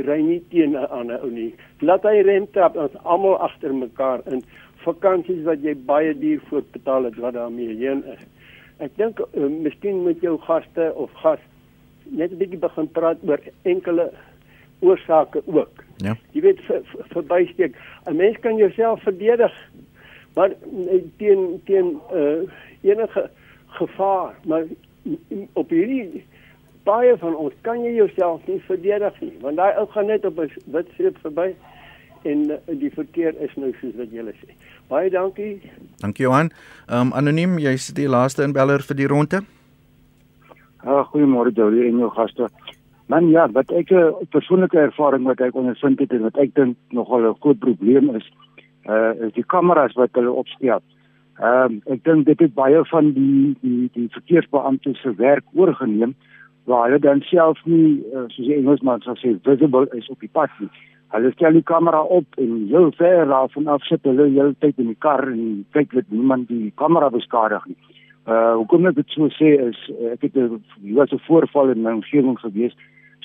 [0.07, 1.53] ry nie teen 'n ander ou nie.
[1.81, 4.43] Laat hy rem trap ons almal agter mekaar in
[4.85, 8.23] vakansies wat jy baie duur voor betaal het wat daarmee heen is.
[8.79, 11.39] Ek dink uh, miskien met jou gaste of gas
[12.05, 14.11] net 'n bietjie begin praat oor enkele
[14.79, 15.83] oorsake ook.
[15.97, 16.15] Ja.
[16.31, 16.59] Jy weet
[17.13, 17.75] verbysteek.
[18.05, 19.53] 'n Mens kan jouself verdedig.
[20.35, 22.45] Maar eh, teen teen uh,
[22.81, 23.29] enige
[23.65, 24.63] gevaar, maar
[25.53, 26.23] op hierdie
[26.87, 30.39] baie van ons kan jy jouself nie verdedig nie want daai ou gaan net op
[30.39, 31.49] 'n wit streep verby
[32.23, 34.55] en uh, die verkeer is nou soos wat jy sê.
[34.91, 35.61] Baie dankie.
[36.01, 36.51] Dankie Johan.
[36.87, 39.43] Ehm um, anoniem, jy's die laaste inbeller vir die ronde.
[40.83, 42.49] Ah, goeiemôre Jolie en jou gaste.
[43.11, 46.55] Man ja, wat ek 'n uh, persoonlike ervaring wat ek ondervind het en wat ek
[46.55, 48.27] dink nogal 'n groot probleem is,
[48.89, 50.81] uh is die kameras wat hulle opstel.
[51.39, 56.15] Ehm um, ek dink dit het baie van die die die verkeersbeamptes se werk oorgeneem
[56.67, 60.31] waar hulle dan self nie uh, soos die Engelsman sou sê visible is op die
[60.39, 60.69] pad nie.
[61.15, 64.91] Hulle stel die kamera op en heel ver en af sit hulle hele tyd in
[64.91, 67.79] die kar en kyk dat niemand die kamera beskadig nie.
[68.27, 70.59] Uh hoekom ek dit so sê is uh, ek het 'n
[70.99, 72.75] was 'n voorval in my omgewing gewees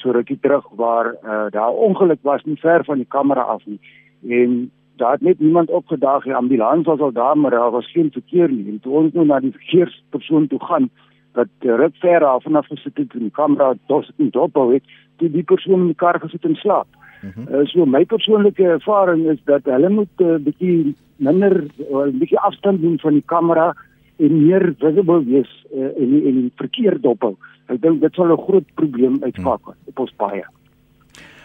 [0.03, 3.81] so rukkie terug waar uh, daar ongeluk was nie ver van die kamera af nie
[4.29, 8.11] en daar het net niemand opgedaag die ambulans was al daar maar daar was geen
[8.13, 10.91] verkeer nie en toe ons nou na die verkeerspersoon toe gaan
[11.39, 14.85] wat ruk ver af vanaf gesit het en die kamera dos in dophou het,
[15.17, 16.89] toe die persoon in die kar gesit en slaap.
[17.23, 17.55] Mm -hmm.
[17.55, 22.19] uh, so my persoonlike ervaring is dat hulle moet 'n uh, bietjie minder 'n uh,
[22.19, 23.75] bietjie afstand doen van die kamera
[24.17, 27.37] en meer visible wees uh, in die, in die verkeer dophou.
[27.67, 29.89] Ek dink dit sal 'n groot probleem uitskakel mm.
[29.89, 30.45] op ons paaie.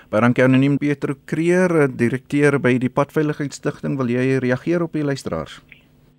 [0.09, 5.61] Barankie anoniem Pietro Creer, direkteur by die Padveiligheidsstigting, wil jy reageer op die luisteraars?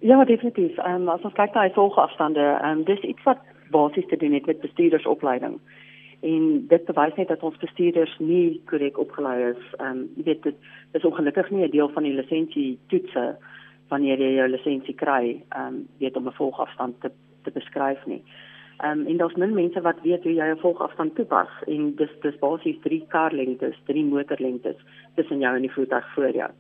[0.05, 0.77] Ja, definitief.
[0.79, 4.17] Ehm um, as ons kyk na die volgafstande, ehm um, dis iets wat basies te
[4.17, 5.61] doen het met bestuurdersopleiding.
[6.21, 9.63] En dit bewys net dat ons bestuurders nie korrek opgelei is.
[9.79, 10.57] Ehm um, jy weet dit
[10.93, 13.37] is ongelukkig nie 'n deel van die lisensie toetse
[13.89, 17.11] wanneer jy jou lisensie kry, ehm um, weet om 'n volgafstand te
[17.43, 18.23] te beskryf nie.
[18.79, 22.11] Ehm um, en daar's min mense wat weet hoe jy 'n volgafstand toepas en dis
[22.21, 24.77] dis basies 3 karlengtes, 3 motorlengtes
[25.15, 26.51] tussen jou en die voertuig voor jou.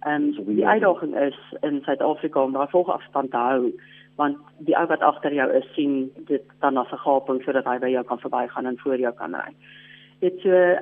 [0.00, 3.72] Ehm um, die uitdaging is in Suid-Afrika om daai volgafstand te hou
[4.16, 7.78] want die ou wat agter jou is sien dit dan as 'n gaping sodat hy
[7.78, 9.54] by jou kan verbygaan en voor jou kan ry.
[10.20, 10.76] Dit so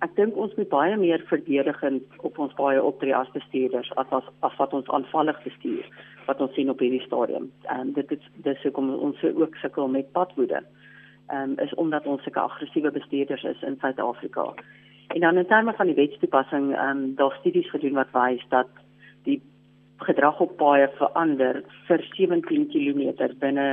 [0.00, 4.24] ek dink ons moet baie meer verdedigend op ons baie optree as bestuurders as as,
[4.40, 5.84] as wat ons aanvallig bestuur
[6.26, 7.50] wat ons sien op hierdie stadium.
[7.68, 10.62] En dit is dis hoekom ons ook sukkel met padwoede.
[11.30, 14.54] Ehm um, is omdat ons sulke aggressiewe bestuurders is in Suid-Afrika.
[15.08, 18.68] En dan in terme van die wetstoepassing, ehm um, daar studies gedoen wat wys dat
[19.22, 19.42] die
[20.06, 23.02] gedrag op paaie verander vir 17 km
[23.40, 23.68] binne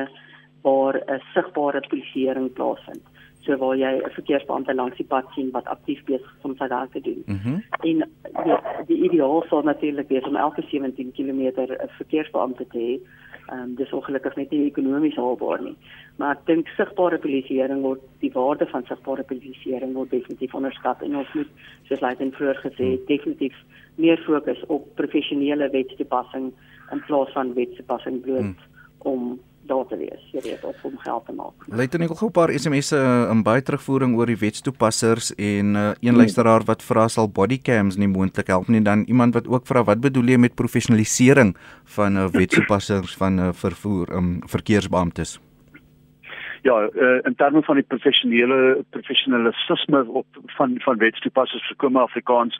[0.63, 3.04] waar 'n sigbare polisieering plaasvind
[3.47, 6.67] so waar jy 'n verkeersbeampte langs die pad sien wat aktief besig is om sy
[6.67, 7.23] werk te doen.
[7.25, 8.03] Mm en
[8.43, 8.57] die,
[8.88, 12.99] die ideaal sou natuurlik wees om elke 17 km 'n verkeersbeampte te hê.
[13.47, 15.75] Ehm um, dis ongelukkig net nie ekonomies haalbaar nie.
[16.17, 21.15] Maar ek dink sigbare polisieering word die waarde van sigbare polisieering word definitief onderskat en
[21.15, 21.51] ons moet
[21.88, 23.55] soos Leighton vroeër gesê het, definitief
[23.95, 26.51] meer fokus op professionele wetstoepassing
[26.91, 28.55] in plaas van wetstoepassing bloot hmm.
[28.99, 31.67] om daar te wees, jy weet, of om geld te maak.
[31.67, 32.99] Luister net gou 'n paar SMS'e
[33.32, 36.17] in baie terugvoering oor die wetstoepassers en uh, een hmm.
[36.17, 39.99] luisteraar wat vra sal bodycams nie moontlik help nie dan iemand wat ook vra wat
[39.99, 45.39] bedoel jy met professionalisering van uh, wetstoepassers van uh, vervoer um, verkeersbeamptes?
[46.67, 50.27] Ja, uh, in terme van die professionele professionalisme op
[50.58, 52.58] van van wetstoepassers vir kom Afrikaans,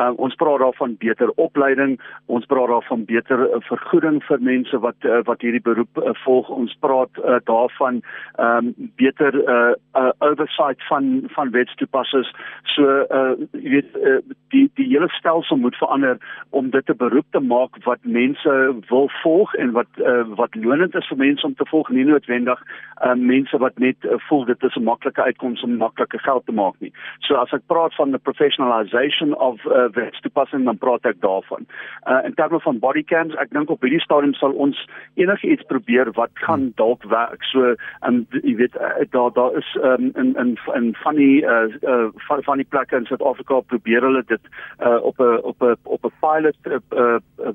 [0.00, 5.08] uh, ons praat daarvan beter opleiding, ons praat daarvan beter uh, vergoeding vir mense wat
[5.08, 6.48] uh, wat hierdie beroep uh, volg.
[6.54, 8.00] Ons praat uh, daarvan
[8.38, 12.32] um, beter uh, uh, oversight van van wetstoepassers.
[12.74, 14.16] So uh, jy weet uh,
[14.54, 16.16] die die hele stelsel moet verander
[16.50, 18.56] om dit 'n beroep te maak wat mense
[18.88, 22.64] wil volg en wat uh, wat lonend is vir mense om te volg, nie noodwendig
[23.04, 26.52] uh, mense wat net uh, voel dit is 'n maklike uitkoms om maklike geld te
[26.52, 26.92] maak nie.
[27.18, 31.66] So as ek praat van the professionalization of uh, wetstoepassing dan praat ek daarvan.
[32.06, 36.30] Uh, in terme van bodycams, ek dink op hierdie stadium sal ons enigiets probeer wat
[36.34, 37.44] gaan dalk werk.
[37.44, 41.42] So en um, jy weet uh, daar daar is um, in in in van die
[41.44, 44.40] uh, uh, van, van die plekke in Suid-Afrika probeer hulle dit
[44.80, 47.52] uh, op 'n op 'n op 'n pilot uh, uh,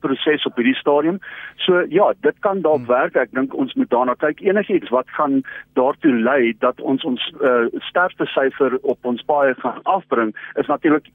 [0.00, 1.18] proses op hierdie stadium.
[1.56, 2.92] So ja, dit kan dalk hmm.
[2.92, 3.16] werk.
[3.16, 4.40] Ek dink ons moet daarna kyk.
[4.40, 5.42] Enigiets wat gaan
[5.78, 11.10] daartoe lei dat ons ons uh, sterfte syfer op ons paaie gaan afbring, is natuurlik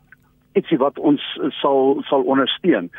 [0.57, 1.23] ietsie wat ons
[1.61, 2.89] sal sal ondersteun.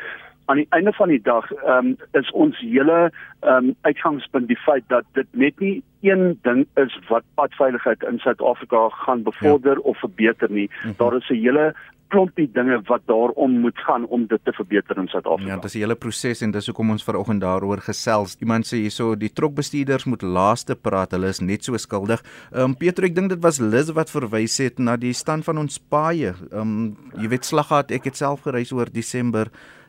[0.49, 3.11] Aan die einde van die dag um, is ons hele
[3.47, 8.89] um, uitgangspunt die feit dat dit net nie een ding is wat padveiligheid in Suid-Afrika
[8.89, 9.85] gaan bevorder ja.
[9.91, 10.67] of verbeter nie.
[10.67, 10.93] Mm -hmm.
[10.97, 11.73] Daar is 'n hele
[12.11, 15.49] klompie dinge wat daarom moet gaan om dit te verbeter in Suid-Afrika.
[15.49, 18.37] Ja, dit is 'n hele proses en dis hoekom ons vanoggend daaroor gesels.
[18.39, 22.21] Iemand sê hierso die trokbestuurders moet laaste praat, hulle is net so skuldig.
[22.53, 25.57] Ehm um, Pieter, ek dink dit was Liz wat verwys het na die stand van
[25.57, 26.33] ons paaie.
[26.51, 29.47] Ehm um, jy weet slaggat, ek het self gereis oor Desember.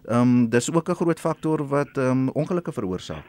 [0.09, 3.29] Ehm um, dis ook 'n groot faktor wat ehm um, ongelukke veroorsaak.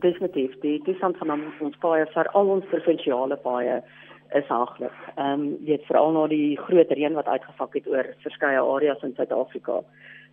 [0.00, 3.82] Definitief, die toestand van ons paaie, veral ons provinsiale paaie
[4.30, 4.96] is haaglik.
[5.14, 9.14] Ehm um, weet veral na die groot reën wat uitgevak het oor verskeie areas in
[9.14, 9.82] Suid-Afrika.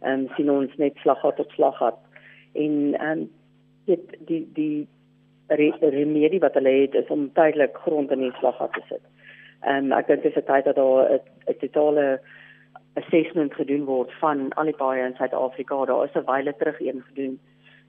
[0.02, 1.98] Ehm um, sien ons net slaggat op slaggat
[2.54, 3.30] en ehm um,
[3.86, 4.88] weet die die
[5.50, 9.04] remedie wat hulle het is om tydelik grond in die slaggat te sit.
[9.62, 12.20] Ehm um, ek dink dit is tyd dat daar 'n totale
[12.94, 15.86] assessment gedoen word van al die paaie in Suid-Afrika.
[15.86, 17.40] Daar is 'n wyle terug een gedoen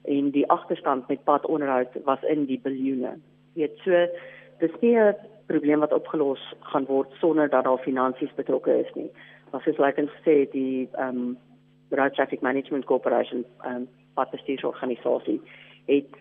[0.05, 3.19] en die agterstand met padonderhoud was in die biljoene.
[3.55, 4.07] Weet so
[4.59, 5.15] dis nie 'n
[5.53, 9.11] probleem wat opgelos gaan word sonder dat daar finansies betrokke is nie.
[9.51, 11.33] Wat is like ons sê die ehm um,
[11.93, 15.41] Road Traffic Management Corporation ehm um, wat die organisasie
[15.87, 16.13] het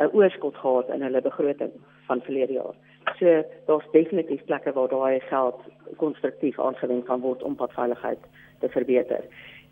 [0.00, 1.72] 'n oorskot gehad in hulle begroting
[2.06, 2.74] van verlede jaar.
[3.18, 5.60] So daar's definitief plekke waar daai geld
[5.96, 8.18] konstruktief aangewend kan word om padveiligheid
[8.60, 9.20] te verbeter.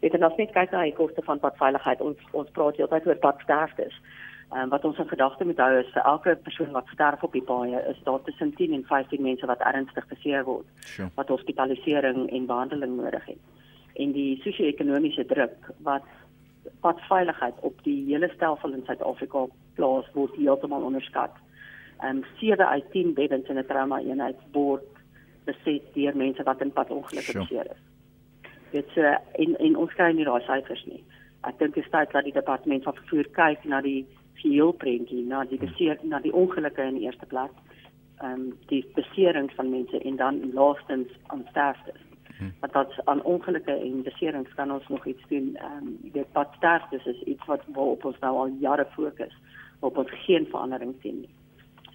[0.01, 2.01] Dit is nog net kyk na die koste van padveiligheid.
[2.01, 4.01] Ons ons praat heeltyd oor padsterftes.
[4.49, 7.45] Um, wat ons in gedagte moet hou is vir elke persoon wat sterf op die
[7.45, 11.11] paaie is daar tussen 10 en 15 mense wat ernstig beseer word sure.
[11.19, 13.43] wat hospitalisering en behandeling nodig het.
[14.01, 16.09] En die sosio-ekonomiese druk wat
[16.81, 19.45] wat veiligheid op die hele stelsel in Suid-Afrika
[19.77, 21.37] plaas word heeltemal onderskat.
[22.01, 24.89] Ehm um, 7 uit 10 beddens in 'n trauma eenheid word
[25.45, 27.45] beset deur mense wat in padongelukke sure.
[27.45, 27.83] beseer is.
[28.71, 29.03] Dit so
[29.45, 31.05] en en ons kry nie daai syfers nie.
[31.45, 34.07] Ek dink dit is tyd dat die departement van vervoer kyk na die
[34.43, 37.55] geheel prentjie na die beseer na die ongelukke in die eerste plek.
[38.19, 42.01] Ehm um, die beserings van mense en dan laastens aan sterftes.
[42.39, 42.53] Hmm.
[42.61, 45.57] Want dat aan ongelukke en beserings kan ons nog iets doen.
[45.57, 49.35] Ehm um, dit wat sterftes is iets wat waarop ons nou al jare fokus
[49.81, 51.35] op ons geen verandering sien nie.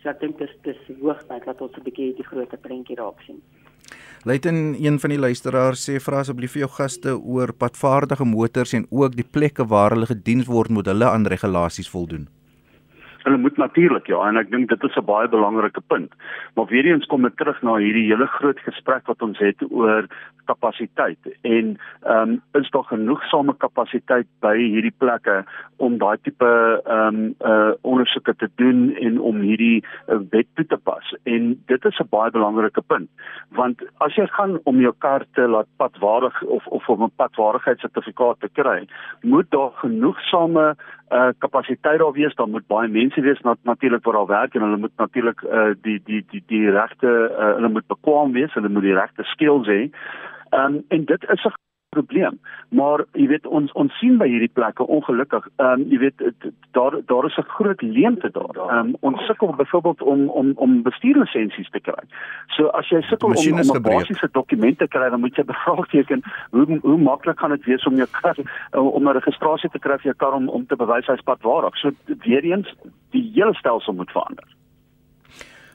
[0.02, 3.42] So ek dink dis dis hoogtyd dat ons 'n bietjie die groot prentjie raak sien.
[4.24, 8.86] Luiten een van die luisteraars sê vra asseblief vir jou gaste oor padvaardige motors en
[8.90, 12.30] ook die plekke waar hulle gediens word moet hulle aan regulasies voldoen.
[13.24, 16.12] Hulle moet natuurlik ja en ek dink dit is 'n baie belangrike punt.
[16.56, 20.08] Maar weer eens kom ek terug na hierdie hele groot gesprek wat ons het oor
[20.46, 25.44] kapasiteit en ehm um, is daar genoegsame kapasiteit by hierdie plekke
[25.78, 30.66] om daai tipe ehm um, uh ondersoeke te doen en om hierdie uh, wet toe
[30.66, 31.16] te pas.
[31.24, 33.10] En dit is 'n baie belangrike punt
[33.50, 38.40] want as jy gaan om jou kar te laat padwaardig of of om 'n padwaardigheidssertifikaat
[38.40, 38.88] te kry,
[39.22, 40.76] moet daar genoegsame
[41.12, 44.62] uh kapasiteit daar wees, dan moet baie mense wees nat natuurlik waar daar werk en
[44.62, 48.70] hulle moet natuurlik uh die die die die regte uh, hulle moet bekwam wees, hulle
[48.70, 49.90] moet die regte skills hê.
[50.50, 51.54] Ehm um, en dit is 'n
[51.94, 52.40] probleem.
[52.80, 56.24] Maar jy weet ons ons sien by hierdie plekke ongelukkig, ehm um, jy weet
[56.78, 58.56] daar daar is 'n groot leemte daar.
[58.58, 62.04] Ehm um, ons sukkel byvoorbeeld om om om bestuurlisensies te kry.
[62.56, 66.24] So as jy sukkel om, om 'n basiese dokument te kry, dan moet jy bevraagteken
[66.52, 68.36] hoe hoe maklik gaan dit wees om jou kar
[68.72, 71.78] om 'n registrasie te kry vir jou kar om om te bewys hy's padwaardig.
[71.78, 72.76] So weer eens
[73.12, 74.48] die hele stelsel moet verander.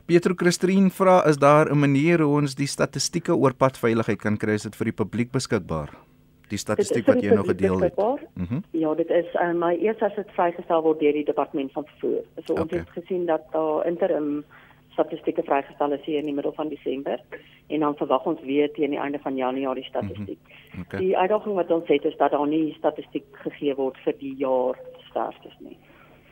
[0.08, 4.54] Pietro Christine vra is daar 'n manier hoe ons die statistieke oor padveiligheid kan kry
[4.54, 6.07] as dit vir die publiek beskikbaar?
[6.48, 7.96] Die statistiek wat jy nou gedeel het.
[7.96, 8.62] Mm -hmm.
[8.70, 12.22] Ja, dit is uh, my eers as dit vrygestel word deur die departement van vervoer.
[12.44, 12.78] So ons okay.
[12.78, 14.44] het gesien dat daar interim
[14.92, 17.20] statistieke vrygestel is hier in die middel van Desember
[17.66, 20.38] en dan verwag ons weer teen die einde van Januarie statistiek.
[20.38, 20.80] Mm -hmm.
[20.80, 21.00] okay.
[21.00, 24.78] Die uitdaging wat ons het is dat daar nie statistiek gegee word vir die jaar
[25.10, 25.76] sterftes nie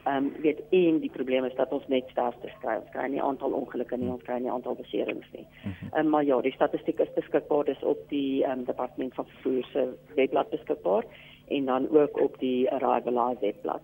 [0.07, 2.77] ehm um, weet een die probleem is dat ons net sterftes kry.
[2.81, 5.47] Ons kry nie aantal ongelukke nie, ons kry nie aantal beserings nie.
[5.65, 5.93] Mhm.
[5.93, 9.27] Ehm um, maar ja, die statistiek is beskikbaar dis op die ehm um, departement van
[9.33, 11.05] vervoer se webblad beskikbaar
[11.49, 13.83] en dan ook op die Arrival webblad.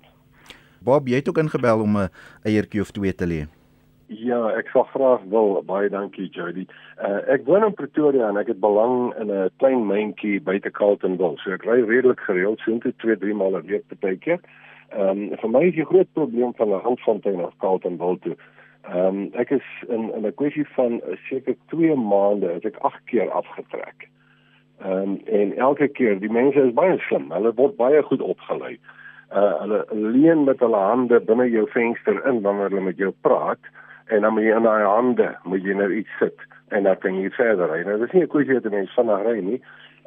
[0.83, 2.11] Bob, jy het ook ingebel om 'n
[2.43, 3.47] eiertjie of twee te lê.
[4.07, 5.63] Ja, ek sal graag wil.
[5.65, 6.67] Baie dankie Jody.
[7.01, 11.39] Uh, ek woon in Pretoria en ek het belang in 'n klein myntjie buite Carltonville.
[11.39, 14.41] So ek ry redelik gereeld, so net 2-3 maal 'n week baie keer.
[14.93, 18.37] Ehm um, vir my is die groot probleem van 'n handfontein of Carltonville toe.
[18.83, 22.77] Ehm um, ek is in in 'n kwessie van uh, seker 2 maande het ek
[22.79, 24.09] 8 keer afgetrek.
[24.85, 27.31] Ehm um, en elke keer die mense is baie slim.
[27.31, 28.79] Hulle word baie goed opgelei.
[29.33, 33.71] Uh hulle leun met hulle hande binne jou venster in wanneer hulle met jou praat
[34.07, 37.15] en dan moet jy in daai hande moet jy nou iets sit en dan kan
[37.21, 37.81] jy verder ry.
[37.87, 39.61] Nou dis nie 'n kwessie dat mense vinnig ry nie.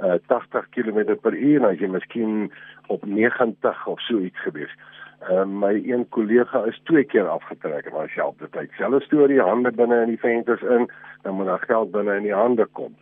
[0.04, 2.52] Uh 80 km per uur as jy miskien
[2.88, 4.74] op 90 of so iets gewees.
[5.30, 8.72] Ehm uh, my een kollega is twee keer afgetrek en hy sê op die tyd
[8.78, 10.90] selfe storie hande binne in die vensters in,
[11.24, 12.96] dan moet daar geld binne in die hande kom.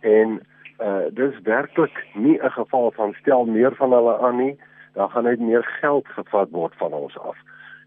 [0.00, 0.40] En
[0.80, 4.56] uh dis werklik nie 'n geval van stel meer van hulle aan nie,
[4.94, 7.36] dan gaan net meer geld gevat word van ons af.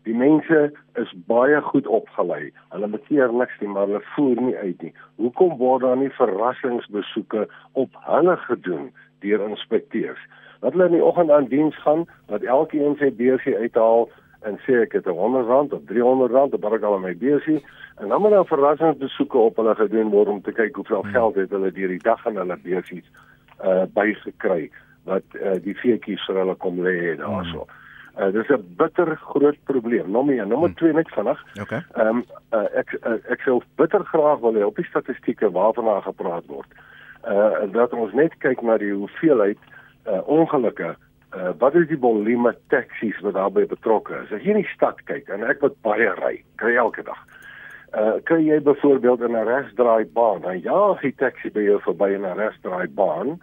[0.03, 2.51] Die mense is baie goed opgelei.
[2.69, 4.93] Hulle bekeer niks nie, maar hulle voer nie uit nie.
[5.15, 10.21] Hoekom word daar nie verrassingsbesoeke op hulle gedoen deur inspekteurs?
[10.59, 14.09] dat hulle in die oggend aan diens gaan, dat elkeen sy beursie uithaal
[14.47, 17.63] en sê ek het 'n 100 rand of 300 rand, dan bring hulle my beursie
[17.97, 21.12] en dan moet hulle verrassingsbesoeke op hulle gedoen word om te kyk hoeveel hmm.
[21.12, 23.07] geld het hulle deur die dag in hulle beursies
[23.63, 24.71] uh bygekry
[25.03, 27.67] wat uh, die feetjies vir hulle kom lê daarso.
[27.67, 27.79] Hmm.
[28.19, 30.12] Uh, dis 'n bitter groot probleem.
[30.12, 31.39] Nommer 1, nommer 2 net vinnig.
[31.62, 31.82] Okay.
[31.93, 36.01] Ehm um, uh, ek uh, ek sou bitter graag wil hê op die statistieke waarvan
[36.03, 36.67] gepraat word.
[37.27, 39.60] Uh dat ons net kyk na die hoeveelheid
[40.08, 40.95] uh, ongelukke
[41.36, 45.01] uh, wat is die volume taksies wat daarbey betrokke is as jy in die stad
[45.10, 47.19] kyk en ek wat baie ry kry elke dag
[47.93, 52.13] uh, kan jy byvoorbeeld in 'n resdraai baan dan ja die taxi by jou verby
[52.15, 53.39] in 'n resdraai baan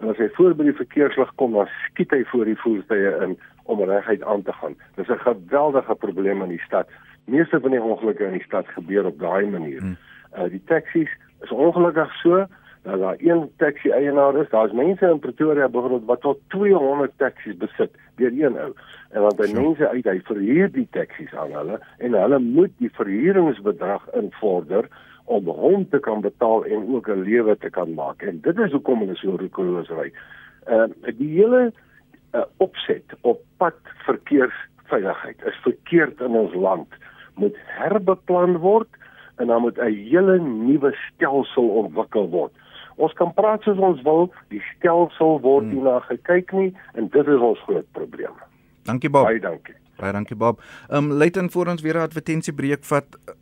[0.00, 3.36] en as hy voor by die verkeerslig kom dan skiet hy voor die voertuie in
[3.70, 6.88] om reguit aan te gaan dis 'n geweldige probleem in die stad
[7.24, 9.96] meeste van die ongelukke in die stad gebeur op daai manier hmm.
[10.36, 11.10] uh, die taksies
[11.42, 12.46] is ongelukkig so
[12.82, 14.48] dat daar een taxi eienaar is.
[14.48, 18.72] Daar's mense in Pretoria byvoorbeeld wat tot 200 taksies besit deur een ou.
[19.10, 22.92] En want hy mense uit hy verhuur die taksies aan hulle en hulle moet die
[22.92, 24.88] verhuuringsbedrag invorder
[25.30, 28.22] om hom te kan betaal en ook 'n lewe te kan maak.
[28.22, 30.12] En dit is hoekom hulle so roekeloos ry.
[30.66, 31.72] Ehm uh, die hele
[32.34, 36.88] uh, opset op pad verkeersveiligheid is verkeerd in ons land
[37.34, 38.88] moet herbeplan word
[39.36, 42.52] en dan moet 'n hele nuwe stelsel ontwikkel word.
[42.96, 45.74] Ons kan praat soos ons wil, die stelsel word hmm.
[45.74, 48.34] nie na gekyk nie en dit is ons groot probleem.
[48.82, 49.24] Dankie Bob.
[49.24, 49.74] Baie dankie.
[49.96, 50.60] Baie dankie Bob.
[50.88, 53.36] Ehm um, luit in voor ons weer 'n advertensiebreek vat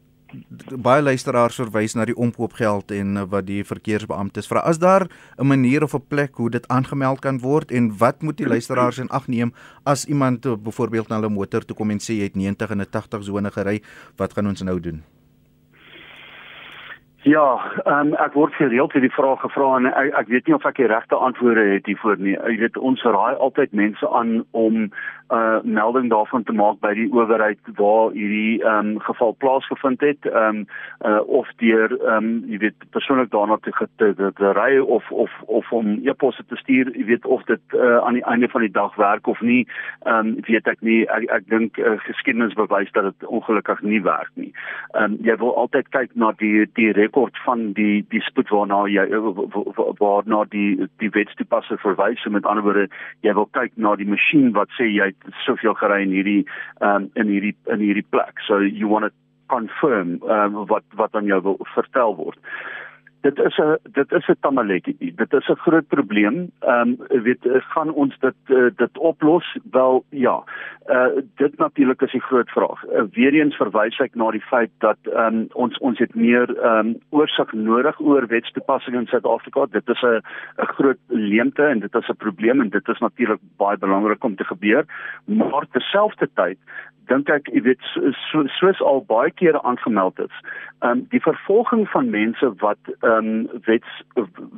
[0.77, 4.61] baie luisteraars verwys na die omkoopgeld en uh, wat die verkeersbeamptes vra.
[4.61, 8.37] As daar 'n manier of 'n plek hoe dit aangemeld kan word en wat moet
[8.37, 9.53] die luisteraars in ag neem
[9.85, 12.81] as iemand uh, byvoorbeeld na hulle motor toe kom en sê jy het 90 en
[12.81, 13.83] 'n 80 sone gery,
[14.17, 15.03] wat gaan ons nou doen?
[17.23, 20.77] Ja, um, ek word gereeld hierdie vraag gevra en ek, ek weet nie of ek
[20.79, 22.37] die regte antwoorde het hiervoor nie.
[22.37, 24.87] Jy weet ons raai altyd mense aan om
[25.29, 30.63] uh melding daarvan te maak by die owerheid waar hierdie um, geval plaasgevind het um,
[31.05, 35.35] uh of deur um, jy weet persoonlik daarna te te, te, te ry of of
[35.45, 38.73] of om e-posse te stuur jy weet of dit uh aan die einde van die
[38.73, 39.67] dag werk of nie
[40.07, 44.01] ehm um, weet ek nie ek, ek dink uh, geskiedenis bewys dat dit ongelukkig nie
[44.03, 44.53] werk nie.
[44.95, 48.85] Ehm um, jy wil altyd kyk na die die rekord van die die spoed waarna
[48.93, 49.05] jy
[49.99, 52.89] waarna die die wetstoepasser verwys so met ander woorde
[53.27, 55.11] jy wil kyk na die masjien wat sê jy
[55.47, 56.43] soveel gery in hierdie
[56.81, 58.45] um, in hierdie in hierdie plek.
[58.47, 59.13] So you want to
[59.49, 62.39] confirm um, wat wat aan jou wil vertel word
[63.21, 65.13] dit is 'n dit is 'n tamaletjie.
[65.15, 66.51] Dit is 'n groot probleem.
[66.61, 69.57] Ehm um, weet gaan ons dit uh, dit oplos?
[69.71, 70.43] Wel ja.
[70.87, 72.85] Uh dit natuurlik is die groot vraag.
[72.85, 76.87] Uh, Weereens verwys ek na die feit dat ehm um, ons ons het meer ehm
[76.87, 79.67] um, oorsig nodig oor wetstoepassing in Suid-Afrika.
[79.71, 80.23] Dit is 'n
[80.63, 84.37] 'n groot leemte en dit is 'n probleem en dit is natuurlik baie belangrik om
[84.37, 84.85] te gebeur.
[85.25, 86.59] Maar terselfdertyd
[87.09, 90.35] dink ek jy weet so, soos al baie kere aangemeld is.
[90.83, 94.03] Ehm um, die vervolging van mense wat ehm um, wets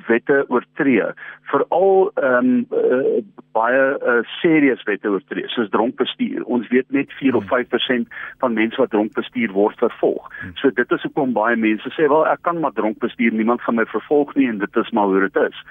[0.08, 1.06] wette oortree,
[1.52, 3.20] veral ehm um, uh,
[3.56, 3.82] baie
[4.12, 6.44] uh, serious wette oortree, soos dronk bestuur.
[6.44, 8.06] Ons weet net 4 of 5% hmm.
[8.42, 10.28] van mense wat dronk bestuur word vervolg.
[10.40, 10.54] Hmm.
[10.62, 13.80] So dit is hoekom baie mense sê wel ek kan maar dronk bestuur, niemand gaan
[13.80, 15.64] my vervolg nie en dit is maar hoe dit is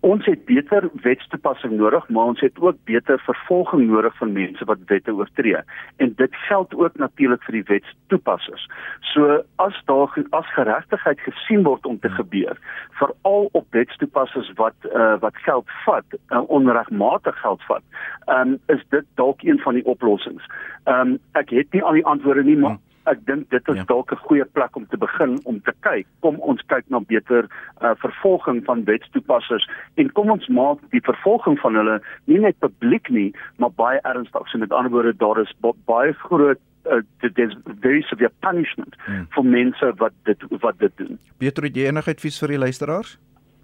[0.00, 4.78] ons het beter wetstoepassing nodig, maar ons het ook beter vervolging nodig van mense wat
[4.86, 5.60] wette oortree.
[5.96, 8.66] En dit geld ook natuurlik vir die wetstoepassers.
[9.12, 12.58] So as daar as geregtigheid gesien word om te gebeur,
[13.00, 17.82] veral op wetstoepassers wat uh, wat geld vat, uh, onregmatig geld vat,
[18.26, 20.44] um, is dit dalk een van die oplossings.
[20.84, 22.78] Um, ek het nie al die antwoorde nie, maar
[23.12, 23.84] ek dink dit is ja.
[23.90, 26.06] dalk 'n goeie plek om te begin om te kyk.
[26.20, 27.48] Kom ons kyk na beter
[27.82, 33.08] uh, vervolging van wetstoepassers en kom ons maak die vervolging van hulle nie net publiek
[33.08, 34.48] nie, maar baie ernstig.
[34.48, 35.54] So met ander woorde, daar is
[35.86, 37.00] baie groot uh,
[37.36, 39.26] there's very severe punishment hmm.
[39.34, 41.18] vir mense wat dit wat dit doen.
[41.38, 43.18] Beter het jy enige advies vir die luisteraars?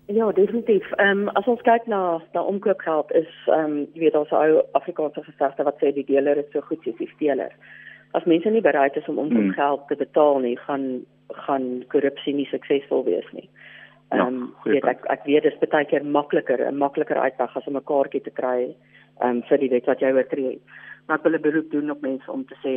[0.07, 0.93] Ja, definitief.
[1.03, 4.63] Ehm um, as ons kyk na na omkoopgeld is ehm um, jy weet ons ou
[4.79, 7.57] Afrikaanse gesegde wat sê die deler is so goed soos die steler
[8.17, 9.53] as mense nie bereid is om om hmm.
[9.53, 11.05] geld te betaal nie, gaan
[11.47, 13.49] gaan korrupsie nie suksesvol wees nie.
[14.11, 17.57] Ja, ehm um, weet ek ek weet dit is baie keer makliker, 'n makliker uitweg
[17.57, 18.61] as om 'n kaartjie te kry
[19.21, 20.61] ehm um, vir die wet wat jy oortree.
[21.09, 22.75] Maar 'n beroep doen op mense om te sê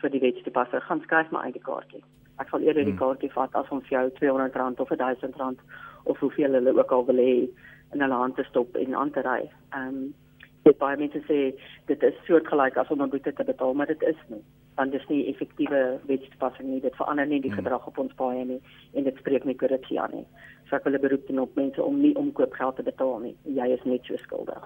[0.00, 2.02] vir die wet te pas, gaan skryf my eie kaartjie.
[2.38, 3.02] Ek sal eerder die hmm.
[3.02, 5.60] kaartjie vat as om vir jou R200 of R1000
[6.04, 7.48] of hoeveel hulle ook al wil hê
[7.92, 9.50] in hulle hand te stop en aan te ry.
[9.72, 10.14] Ehm um,
[10.64, 11.38] dit baie mense sê
[11.86, 14.42] dit is soortgelyk as om 'n boete te betaal, maar dit is nie.
[14.76, 16.80] Want dit is nie effektiewe wetstoepassing nie.
[16.80, 17.58] Dit verander nie die hmm.
[17.58, 18.60] gedrag op ons paaie nie
[18.94, 20.26] en dit spreek nie korrupsie aan nie.
[20.68, 23.36] So ek wil 'n beroep doen op mense om nie omkoopgeld te betaal nie.
[23.44, 24.62] Jy is net so skuldig.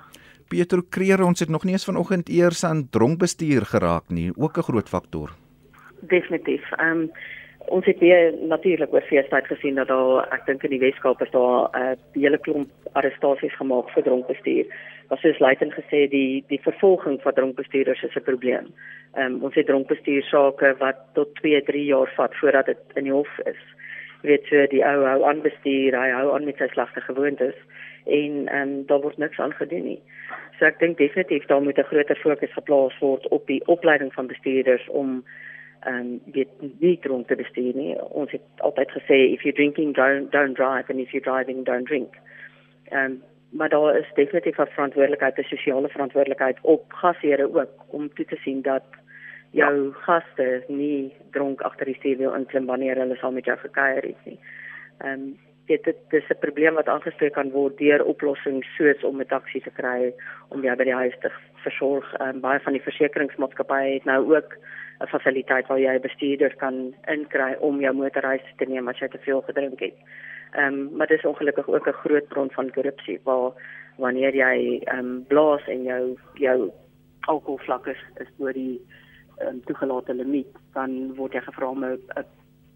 [0.49, 4.63] Pietro Kreer, ons het nog nie eens vanoggend eers aan dronkbestuur geraak nie, ook 'n
[4.63, 5.31] groot faktor.
[6.01, 6.73] Definitief.
[6.73, 7.11] Ehm um,
[7.67, 11.31] ons het weer natuurlik oor feestyd gesien dat daar ek dink in die Weskaap is
[11.31, 14.67] daar 'n uh, hele klomp arrestasies gemaak vir dronkbestuur.
[15.09, 18.67] Was soos Luiten gesê die die vervolging van dronkbestuurders is 'n probleem.
[19.15, 23.13] Ehm um, ons het dronkbestuursake wat tot 2, 3 jaar vat voordat dit in die
[23.13, 23.63] hof is.
[24.23, 27.55] Jy weet so die ou ou aanbestuur, hy hou aan met sy slegte gewoontes
[28.07, 30.01] en ehm um, daar word niks aan gedoen nie.
[30.59, 34.27] So ek dink definitief daar moet 'n groter fokus geplaas word op die opleiding van
[34.27, 35.25] bestuurders om
[35.87, 36.49] um, weet
[36.81, 37.97] nie dronk te bestuur nie.
[38.11, 41.89] Ons het altyd gesê if you're drinking don't don't drive and if you're driving don't
[41.89, 42.17] drink.
[42.93, 48.25] Um, maar daar is definitief 'n verantwoordelikheid, 'n sosiale verantwoordelikheid op gasheere ook om toe
[48.25, 48.85] te sien dat
[49.51, 49.93] jou ja.
[49.93, 54.39] gaste nie dronk agter die stuur inklim wanneer hulle saam met jou gekuier het nie.
[55.05, 59.27] Um, dit dit is 'n probleem wat aangespreek kan word deur oplossings soos om 'n
[59.27, 60.15] taxi te kry
[60.49, 62.21] om jou by die huis te versorg.
[62.21, 64.57] Um, baie van die versekeringsmaatskappye het nou ook
[65.03, 69.09] 'n fasiliteit waar jy 'n bestuurder kan inkry om jou motorreis te neem as jy
[69.09, 69.97] te veel gedrink het.
[70.53, 73.53] Ehm um, maar dit is ongelukkig ook 'n groot bron van korrupsie waar
[73.97, 76.71] wanneer jy ehm um, blaas en jou jou
[77.21, 78.81] alkoholvlak is, is oor die
[79.39, 81.99] ehm um, toegelate limiet, dan word jy gevra om 'n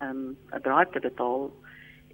[0.01, 1.51] ehm 'n bribe te betaal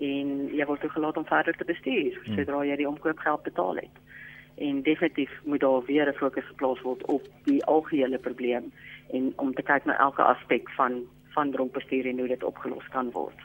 [0.00, 2.36] en jy word toegelaat om verder te bestuur hmm.
[2.36, 3.96] sodra jy die omkoopgeld betaal het.
[4.56, 8.72] En definitief moet daar weer 'n fokus geplaas word op die algehele probleem
[9.10, 13.10] en om te kyk na elke aspek van van dronkbestuur en hoe dit opgelos kan
[13.10, 13.40] word.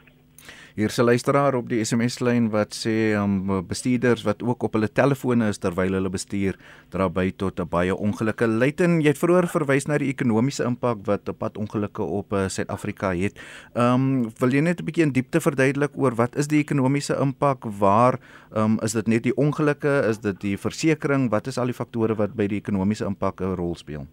[0.78, 5.48] Hier's 'n luisteraar op die SMS-lyn wat sê um, bestuurders wat ook op hulle telefone
[5.48, 6.54] is terwyl hulle bestuur
[6.88, 8.46] dra by tot 'n baie ongelukke.
[8.46, 12.48] Luiten, jy het vroeër verwys na die ekonomiese impak wat 'n pad ongelukke op uh,
[12.48, 13.34] Suid-Afrika het.
[13.74, 17.16] Ehm um, wil jy net 'n bietjie in diepte verduidelik oor wat is die ekonomiese
[17.20, 17.64] impak?
[17.78, 18.20] Waar
[18.52, 20.06] ehm um, is dit net die ongelukke?
[20.08, 21.30] Is dit die versekerings?
[21.30, 24.06] Wat is al die faktore wat by die ekonomiese impak 'n rol speel?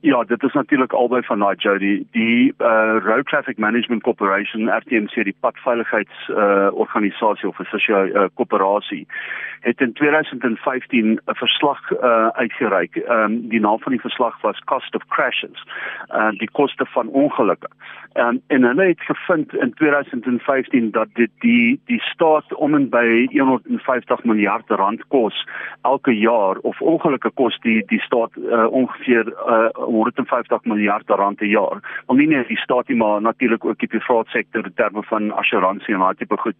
[0.00, 2.06] Ja, dit is natuurlik albei van daai Jody.
[2.10, 8.24] Die uh Road Traffic Management Corporation, RTMC, die padveiligheids uh organisasie of 'n sosiale uh,
[8.34, 9.06] koöperasie,
[9.60, 12.96] het in 2015 'n verslag uh uitgereik.
[12.96, 15.66] Ehm um, die naam van die verslag was Cost of Crashes.
[16.10, 17.68] Uh die koste van ongelukke.
[18.12, 22.88] Ehm um, en hulle het gevind in 2015 dat dit die die staat om en
[22.88, 25.46] by 150 miljard rand kos
[25.82, 31.46] elke jaar of ongelukke kos die die staat uh, ongeveer uh 150 miljard rand per
[31.48, 31.82] jaar.
[32.06, 35.32] Om nie net die staat nie, maar natuurlik ook die private sektor in terme van
[35.40, 36.56] assuransie en daai tipe goed.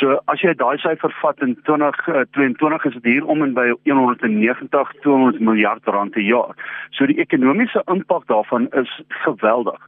[0.00, 4.94] So as jy daai syfer vat in 2022 is dit hier om en by 190
[5.04, 6.54] 200 miljard rand per jaar.
[6.90, 8.90] So die ekonomiese impak daarvan is
[9.24, 9.80] geweldig.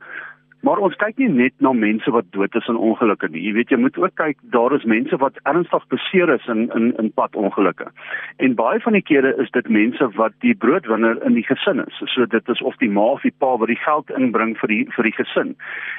[0.64, 3.42] Maar ons kyk nie net na mense wat dood is in ongelukke nie.
[3.44, 6.88] Jy weet jy moet ook kyk daar is mense wat ernstig beseer is in in
[7.02, 7.90] in padongelukke.
[8.42, 12.00] En baie van die kere is dit mense wat die broodwinner in die gesin is.
[12.14, 14.82] So dit is of die ma of die pa wat die geld inbring vir die
[14.96, 15.54] vir die gesin.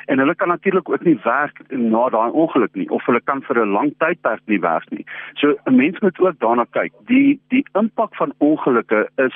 [0.08, 3.62] En hulle kan natuurlik ook nie werk na daai ongeluk nie of hulle kan vir
[3.64, 5.06] 'n lang tydperk nie werk nie.
[5.36, 6.94] So 'n mens moet ook daarna kyk.
[7.06, 9.36] Die die impak van ongelukke is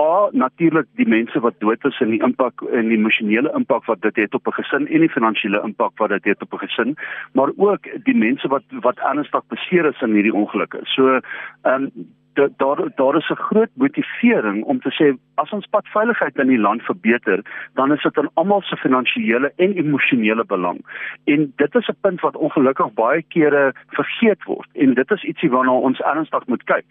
[0.00, 4.02] A natuurlik die mense wat dood is en die impak en die emosionele impak wat
[4.02, 6.96] dit het op 'n gesin en die finansiële impak wat dit het op 'n gesin,
[7.32, 10.80] maar ook die mense wat wat ernstig beseer is in hierdie ongelukke.
[10.84, 11.20] So
[11.62, 11.90] ehm um,
[12.36, 16.82] daar daar is 'n groot motivering om te sê as ons padveiligheid in die land
[16.82, 17.42] verbeter,
[17.74, 20.78] dan is dit in almal se finansiële en emosionele belang.
[21.24, 25.50] En dit is 'n punt wat ongelukkig baie kere vergeet word en dit is ietsie
[25.50, 26.84] waarna ons ernstig moet kyk.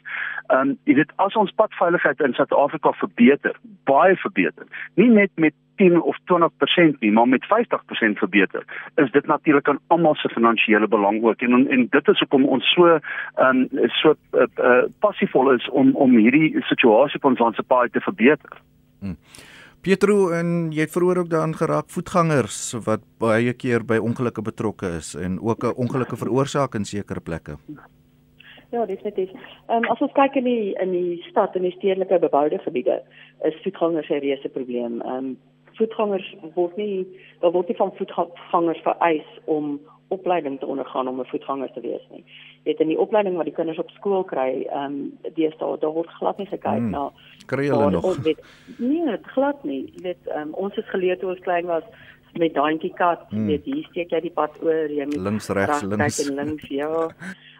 [0.47, 4.65] Ehm um, jy weet as ons padveiligheid in Suid-Afrika verbeter, baie verbeter,
[4.95, 8.63] nie net met 10 of 20% nie, maar met 50% verbeter,
[8.95, 11.41] is dit natuurlik aan almal se finansiële belang ook.
[11.41, 15.95] En en dit is hoekom ons so ehm um, so uh, uh, passievol is om
[15.95, 18.61] om hierdie situasie van ons paai te verbeter.
[18.99, 19.17] Hmm.
[19.85, 24.95] Pietro en jy het vroeër ook daaraan geraak voetgangers wat baie keer by ongelukke betrokke
[24.97, 27.57] is en ook 'n ongelukke veroorsaak in sekere plekke.
[28.71, 29.29] Ja, definitief.
[29.67, 33.01] Ehm um, as ons kyk in die in die stad en die stedelike beboude gebiede,
[33.43, 35.01] is voetgangers 'n reuse probleem.
[35.01, 35.37] Ehm um,
[35.77, 37.05] voetgangers word nie
[37.41, 42.05] daar word nie van voetgangers vereis om opleiding te ondergaan om 'n voetganger te wees
[42.09, 42.23] nie.
[42.63, 45.93] Jy weet in die opleiding wat die kinders op skool kry, ehm um, deesdae daar
[45.93, 47.11] word glad nie gekyk hmm, na
[47.45, 48.03] kry hulle nog.
[48.03, 48.41] Ons weet
[48.77, 49.91] nee, glad nie.
[49.95, 51.83] Jy weet um, ons het geleer toe ons klein was
[52.33, 53.45] met daantjie kat, hmm.
[53.47, 56.91] weet hier steek jy die pad oor, jy moet links regs links en links ja.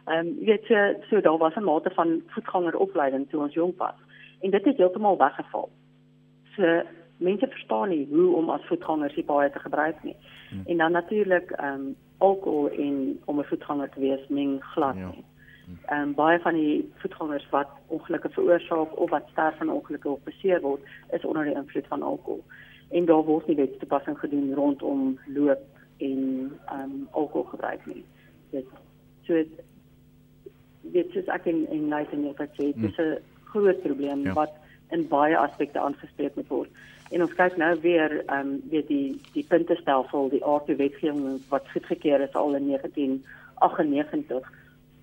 [0.06, 3.98] Ehm um, weet jy so daar was 'n mate van voetgangeropleiding toe ons jonk was.
[4.42, 5.70] En dit het heeltemal weggeval.
[6.56, 6.82] So
[7.18, 10.16] mense verstaan nie hoe om as voetgangers die paaie te gebruik nie.
[10.50, 10.64] Hmm.
[10.66, 15.08] En dan natuurlik ehm um, alkohol en om 'n voetganger te wees meng glad ja.
[15.08, 15.26] nie.
[15.86, 20.24] Ehm um, baie van die voetgangers wat ongelukke veroorsaak of wat sterf van ongelukke of
[20.24, 22.44] beseer word, is onder die invloed van alkohol.
[22.90, 25.64] En daar word nie wetstoepassing gedoen rondom loop
[25.98, 28.04] en ehm um, alkohol gebruik nie.
[28.50, 28.66] Dit
[29.24, 29.44] so
[30.82, 34.34] dit is ek in in en ek sê dit is 'n groot probleem ja.
[34.34, 34.54] wat
[34.90, 36.70] in baie aspekte aangespreek moet word.
[37.14, 41.70] En ons kyk nou weer ehm um, weet die die puntestelsel, die aardse wetgewing wat
[41.74, 44.52] goedgekeur is al in 1998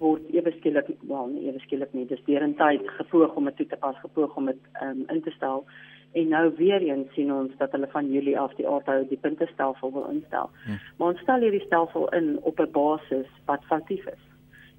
[0.03, 3.57] word ewe skielik wel nie ewe skielik nie, dis deur 'n tyd gepoog om dit
[3.57, 5.65] toe te pas, gepoog om dit ehm um, in te stel.
[6.13, 9.93] En nou weer eens sien ons dat hulle van Julie af die aardhou die puntestelsel
[9.93, 10.51] wil instel.
[10.65, 10.81] Hmm.
[10.97, 14.25] Maar ons stel hierdie stelsel in op 'n basis wat foutief is.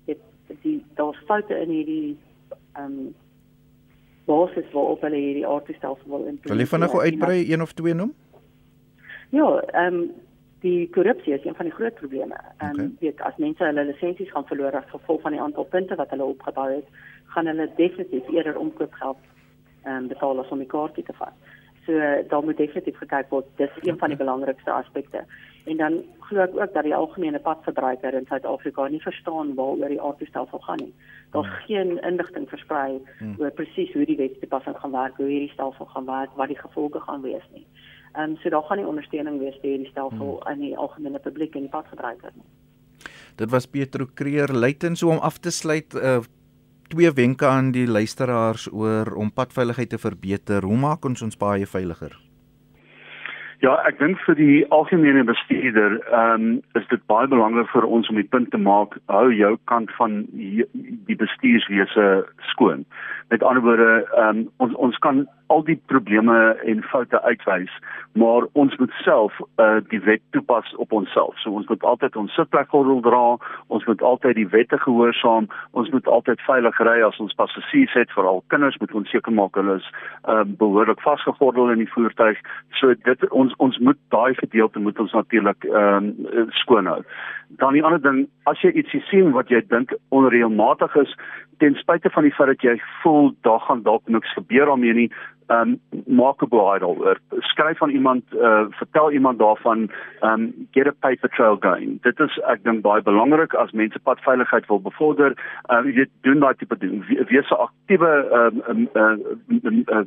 [0.05, 0.19] Dit
[0.61, 2.17] die daar's foute in hierdie
[2.73, 3.15] ehm um,
[4.25, 6.51] basis waarop hulle hierdie aardstelsel wil implementeer.
[6.51, 8.13] Wil jy vinnig uitbrei een of twee noem?
[9.29, 10.11] Ja, ehm um,
[10.63, 12.37] die korrupsie is een van die groot probleme.
[12.57, 12.91] Ehm um, okay.
[12.99, 16.29] weet as mense hulle lisensies gaan verloor as gevolg van die aantal punte wat hulle
[16.35, 16.87] opgebou het,
[17.35, 19.17] gaan hulle definitief eerder omkoopgeld
[19.83, 21.35] ehm um, betaal as om die kaartjie te vat.
[21.85, 23.49] So daar moet definitief gekyk word.
[23.55, 25.25] Dis een van die belangrikste aspekte.
[25.63, 30.01] En dan glo ek ook dat die algemene padverbruiker in Suid-Afrika nie verstaan waaroor die
[30.01, 30.93] aardstelsel gaan nie.
[31.31, 31.65] Daar's hmm.
[31.67, 33.35] geen inligting versprei hmm.
[33.39, 36.99] oor presies hoe die wetstoepassing gaan werk, hoe hierdie stelsel gaan werk, wat die gevolge
[37.07, 37.65] gaan wees nie.
[38.13, 40.47] Ehm um, so daar gaan nie ondersteuning wees vir hierdie stelsel hmm.
[40.51, 42.49] aan die algemene publiek en die padverbruiker nie.
[43.35, 46.21] Dit was Pietro Creer Luiten so om af te sluit uh
[46.93, 50.61] twee wenke aan die luisteraars oor om padveiligheid te verbeter.
[50.61, 52.13] Hoe maak ons ons baie veiliger?
[53.63, 58.09] Ja, ek dink vir die algemene bestuurder, ehm um, is dit baie belangrik vir ons
[58.11, 60.65] om die punt te maak, hou jou kant van die,
[61.21, 62.07] bestuurswese
[62.49, 62.83] skoon.
[63.31, 63.87] Met ander woorde,
[64.17, 67.71] ehm um, ons ons kan al die probleme en foute uitwys,
[68.13, 71.37] maar ons moet self uh, die wet toepas op onsself.
[71.41, 73.37] So ons moet altyd ons sitplekgordel dra,
[73.67, 78.13] ons moet altyd die wette gehoorsaam, ons moet altyd veilig ry as ons passasiers het,
[78.17, 79.89] veral kinders moet ons seker maak hulle is
[80.29, 82.41] uh, behoorlik vasgegordel in die voertuig.
[82.79, 87.01] So dit ons ons moet daai gedeelte moet ons natuurlik ehm um, skoon hou.
[87.61, 91.11] Dan die ander ding, as jy ietsie sien wat jy dink onreëlmatig is,
[91.61, 95.09] ten spyte van die feit dat jy voel daar gaan dalk niks gebeur daarmee nie,
[95.53, 95.79] um,
[96.19, 97.19] maak 'n boei daaroor.
[97.51, 99.89] Skryf aan iemand, uh, vertel iemand daarvan,
[100.21, 102.01] um, get a paper trail going.
[102.01, 105.37] Dit is ek dink baie belangrik as mense padveiligheid wil bevorder.
[105.69, 107.05] Uh, jy doen daai tipe ding.
[107.07, 109.17] Wees 'n aktiewe ehm um, uh,
[109.63, 110.05] uh, uh,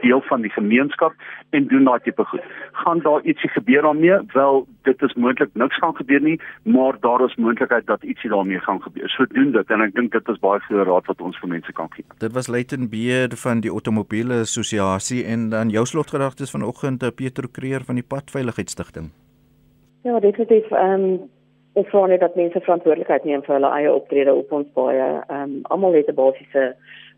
[0.00, 1.14] deel van die gemeenskap
[1.50, 2.44] en doen daai tipe goed.
[2.72, 4.18] Gaan daar ietsie gebeur daarmee?
[4.32, 8.58] Wel, dit is moontlik niks gaan gebeur nie, maar daar is moontlikheid dat ietsie daarmee
[8.58, 9.08] gaan gebeur.
[9.08, 11.72] So doen dit en ek dink dit is baie goeie raad wat ons vir mense
[11.72, 12.04] kan gee.
[12.18, 17.48] Dit was Leighton Beer van die Automobiele Assosiasie en dan jou slotgedagtes vanoggend te Pieter
[17.52, 19.12] Kreer van die Padveiligheidsstigting.
[20.02, 21.20] Ja, definitief ehm um,
[21.72, 25.38] ons vra net dat mense verantwoordelikheid neem vir hulle eie optrede op ons baie ehm
[25.42, 26.74] um, almal het 'n basiese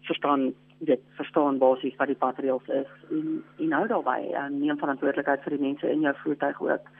[0.07, 0.55] verstand
[0.85, 5.57] dit verstaan basies wat die patriots is en en hou daarbey en neem verantwoordelikheid vir
[5.57, 6.91] die mense in jou voertuig ook.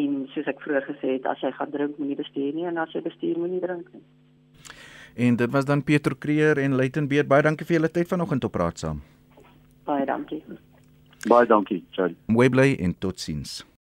[0.00, 2.92] En soos ek vroeër gesê het as jy gaan drink moenie bestuur nie en as
[2.94, 4.04] jy bestuur moenie drink nie.
[5.16, 8.44] En dit was dan Pieter Kreer en Leighton Beer baie dankie vir julle tyd vanoggend
[8.44, 9.02] op praat saam
[9.84, 10.42] Baie dankie.
[11.28, 12.16] Baie dankie Charlie.
[12.26, 13.60] Mooi bly en totsiens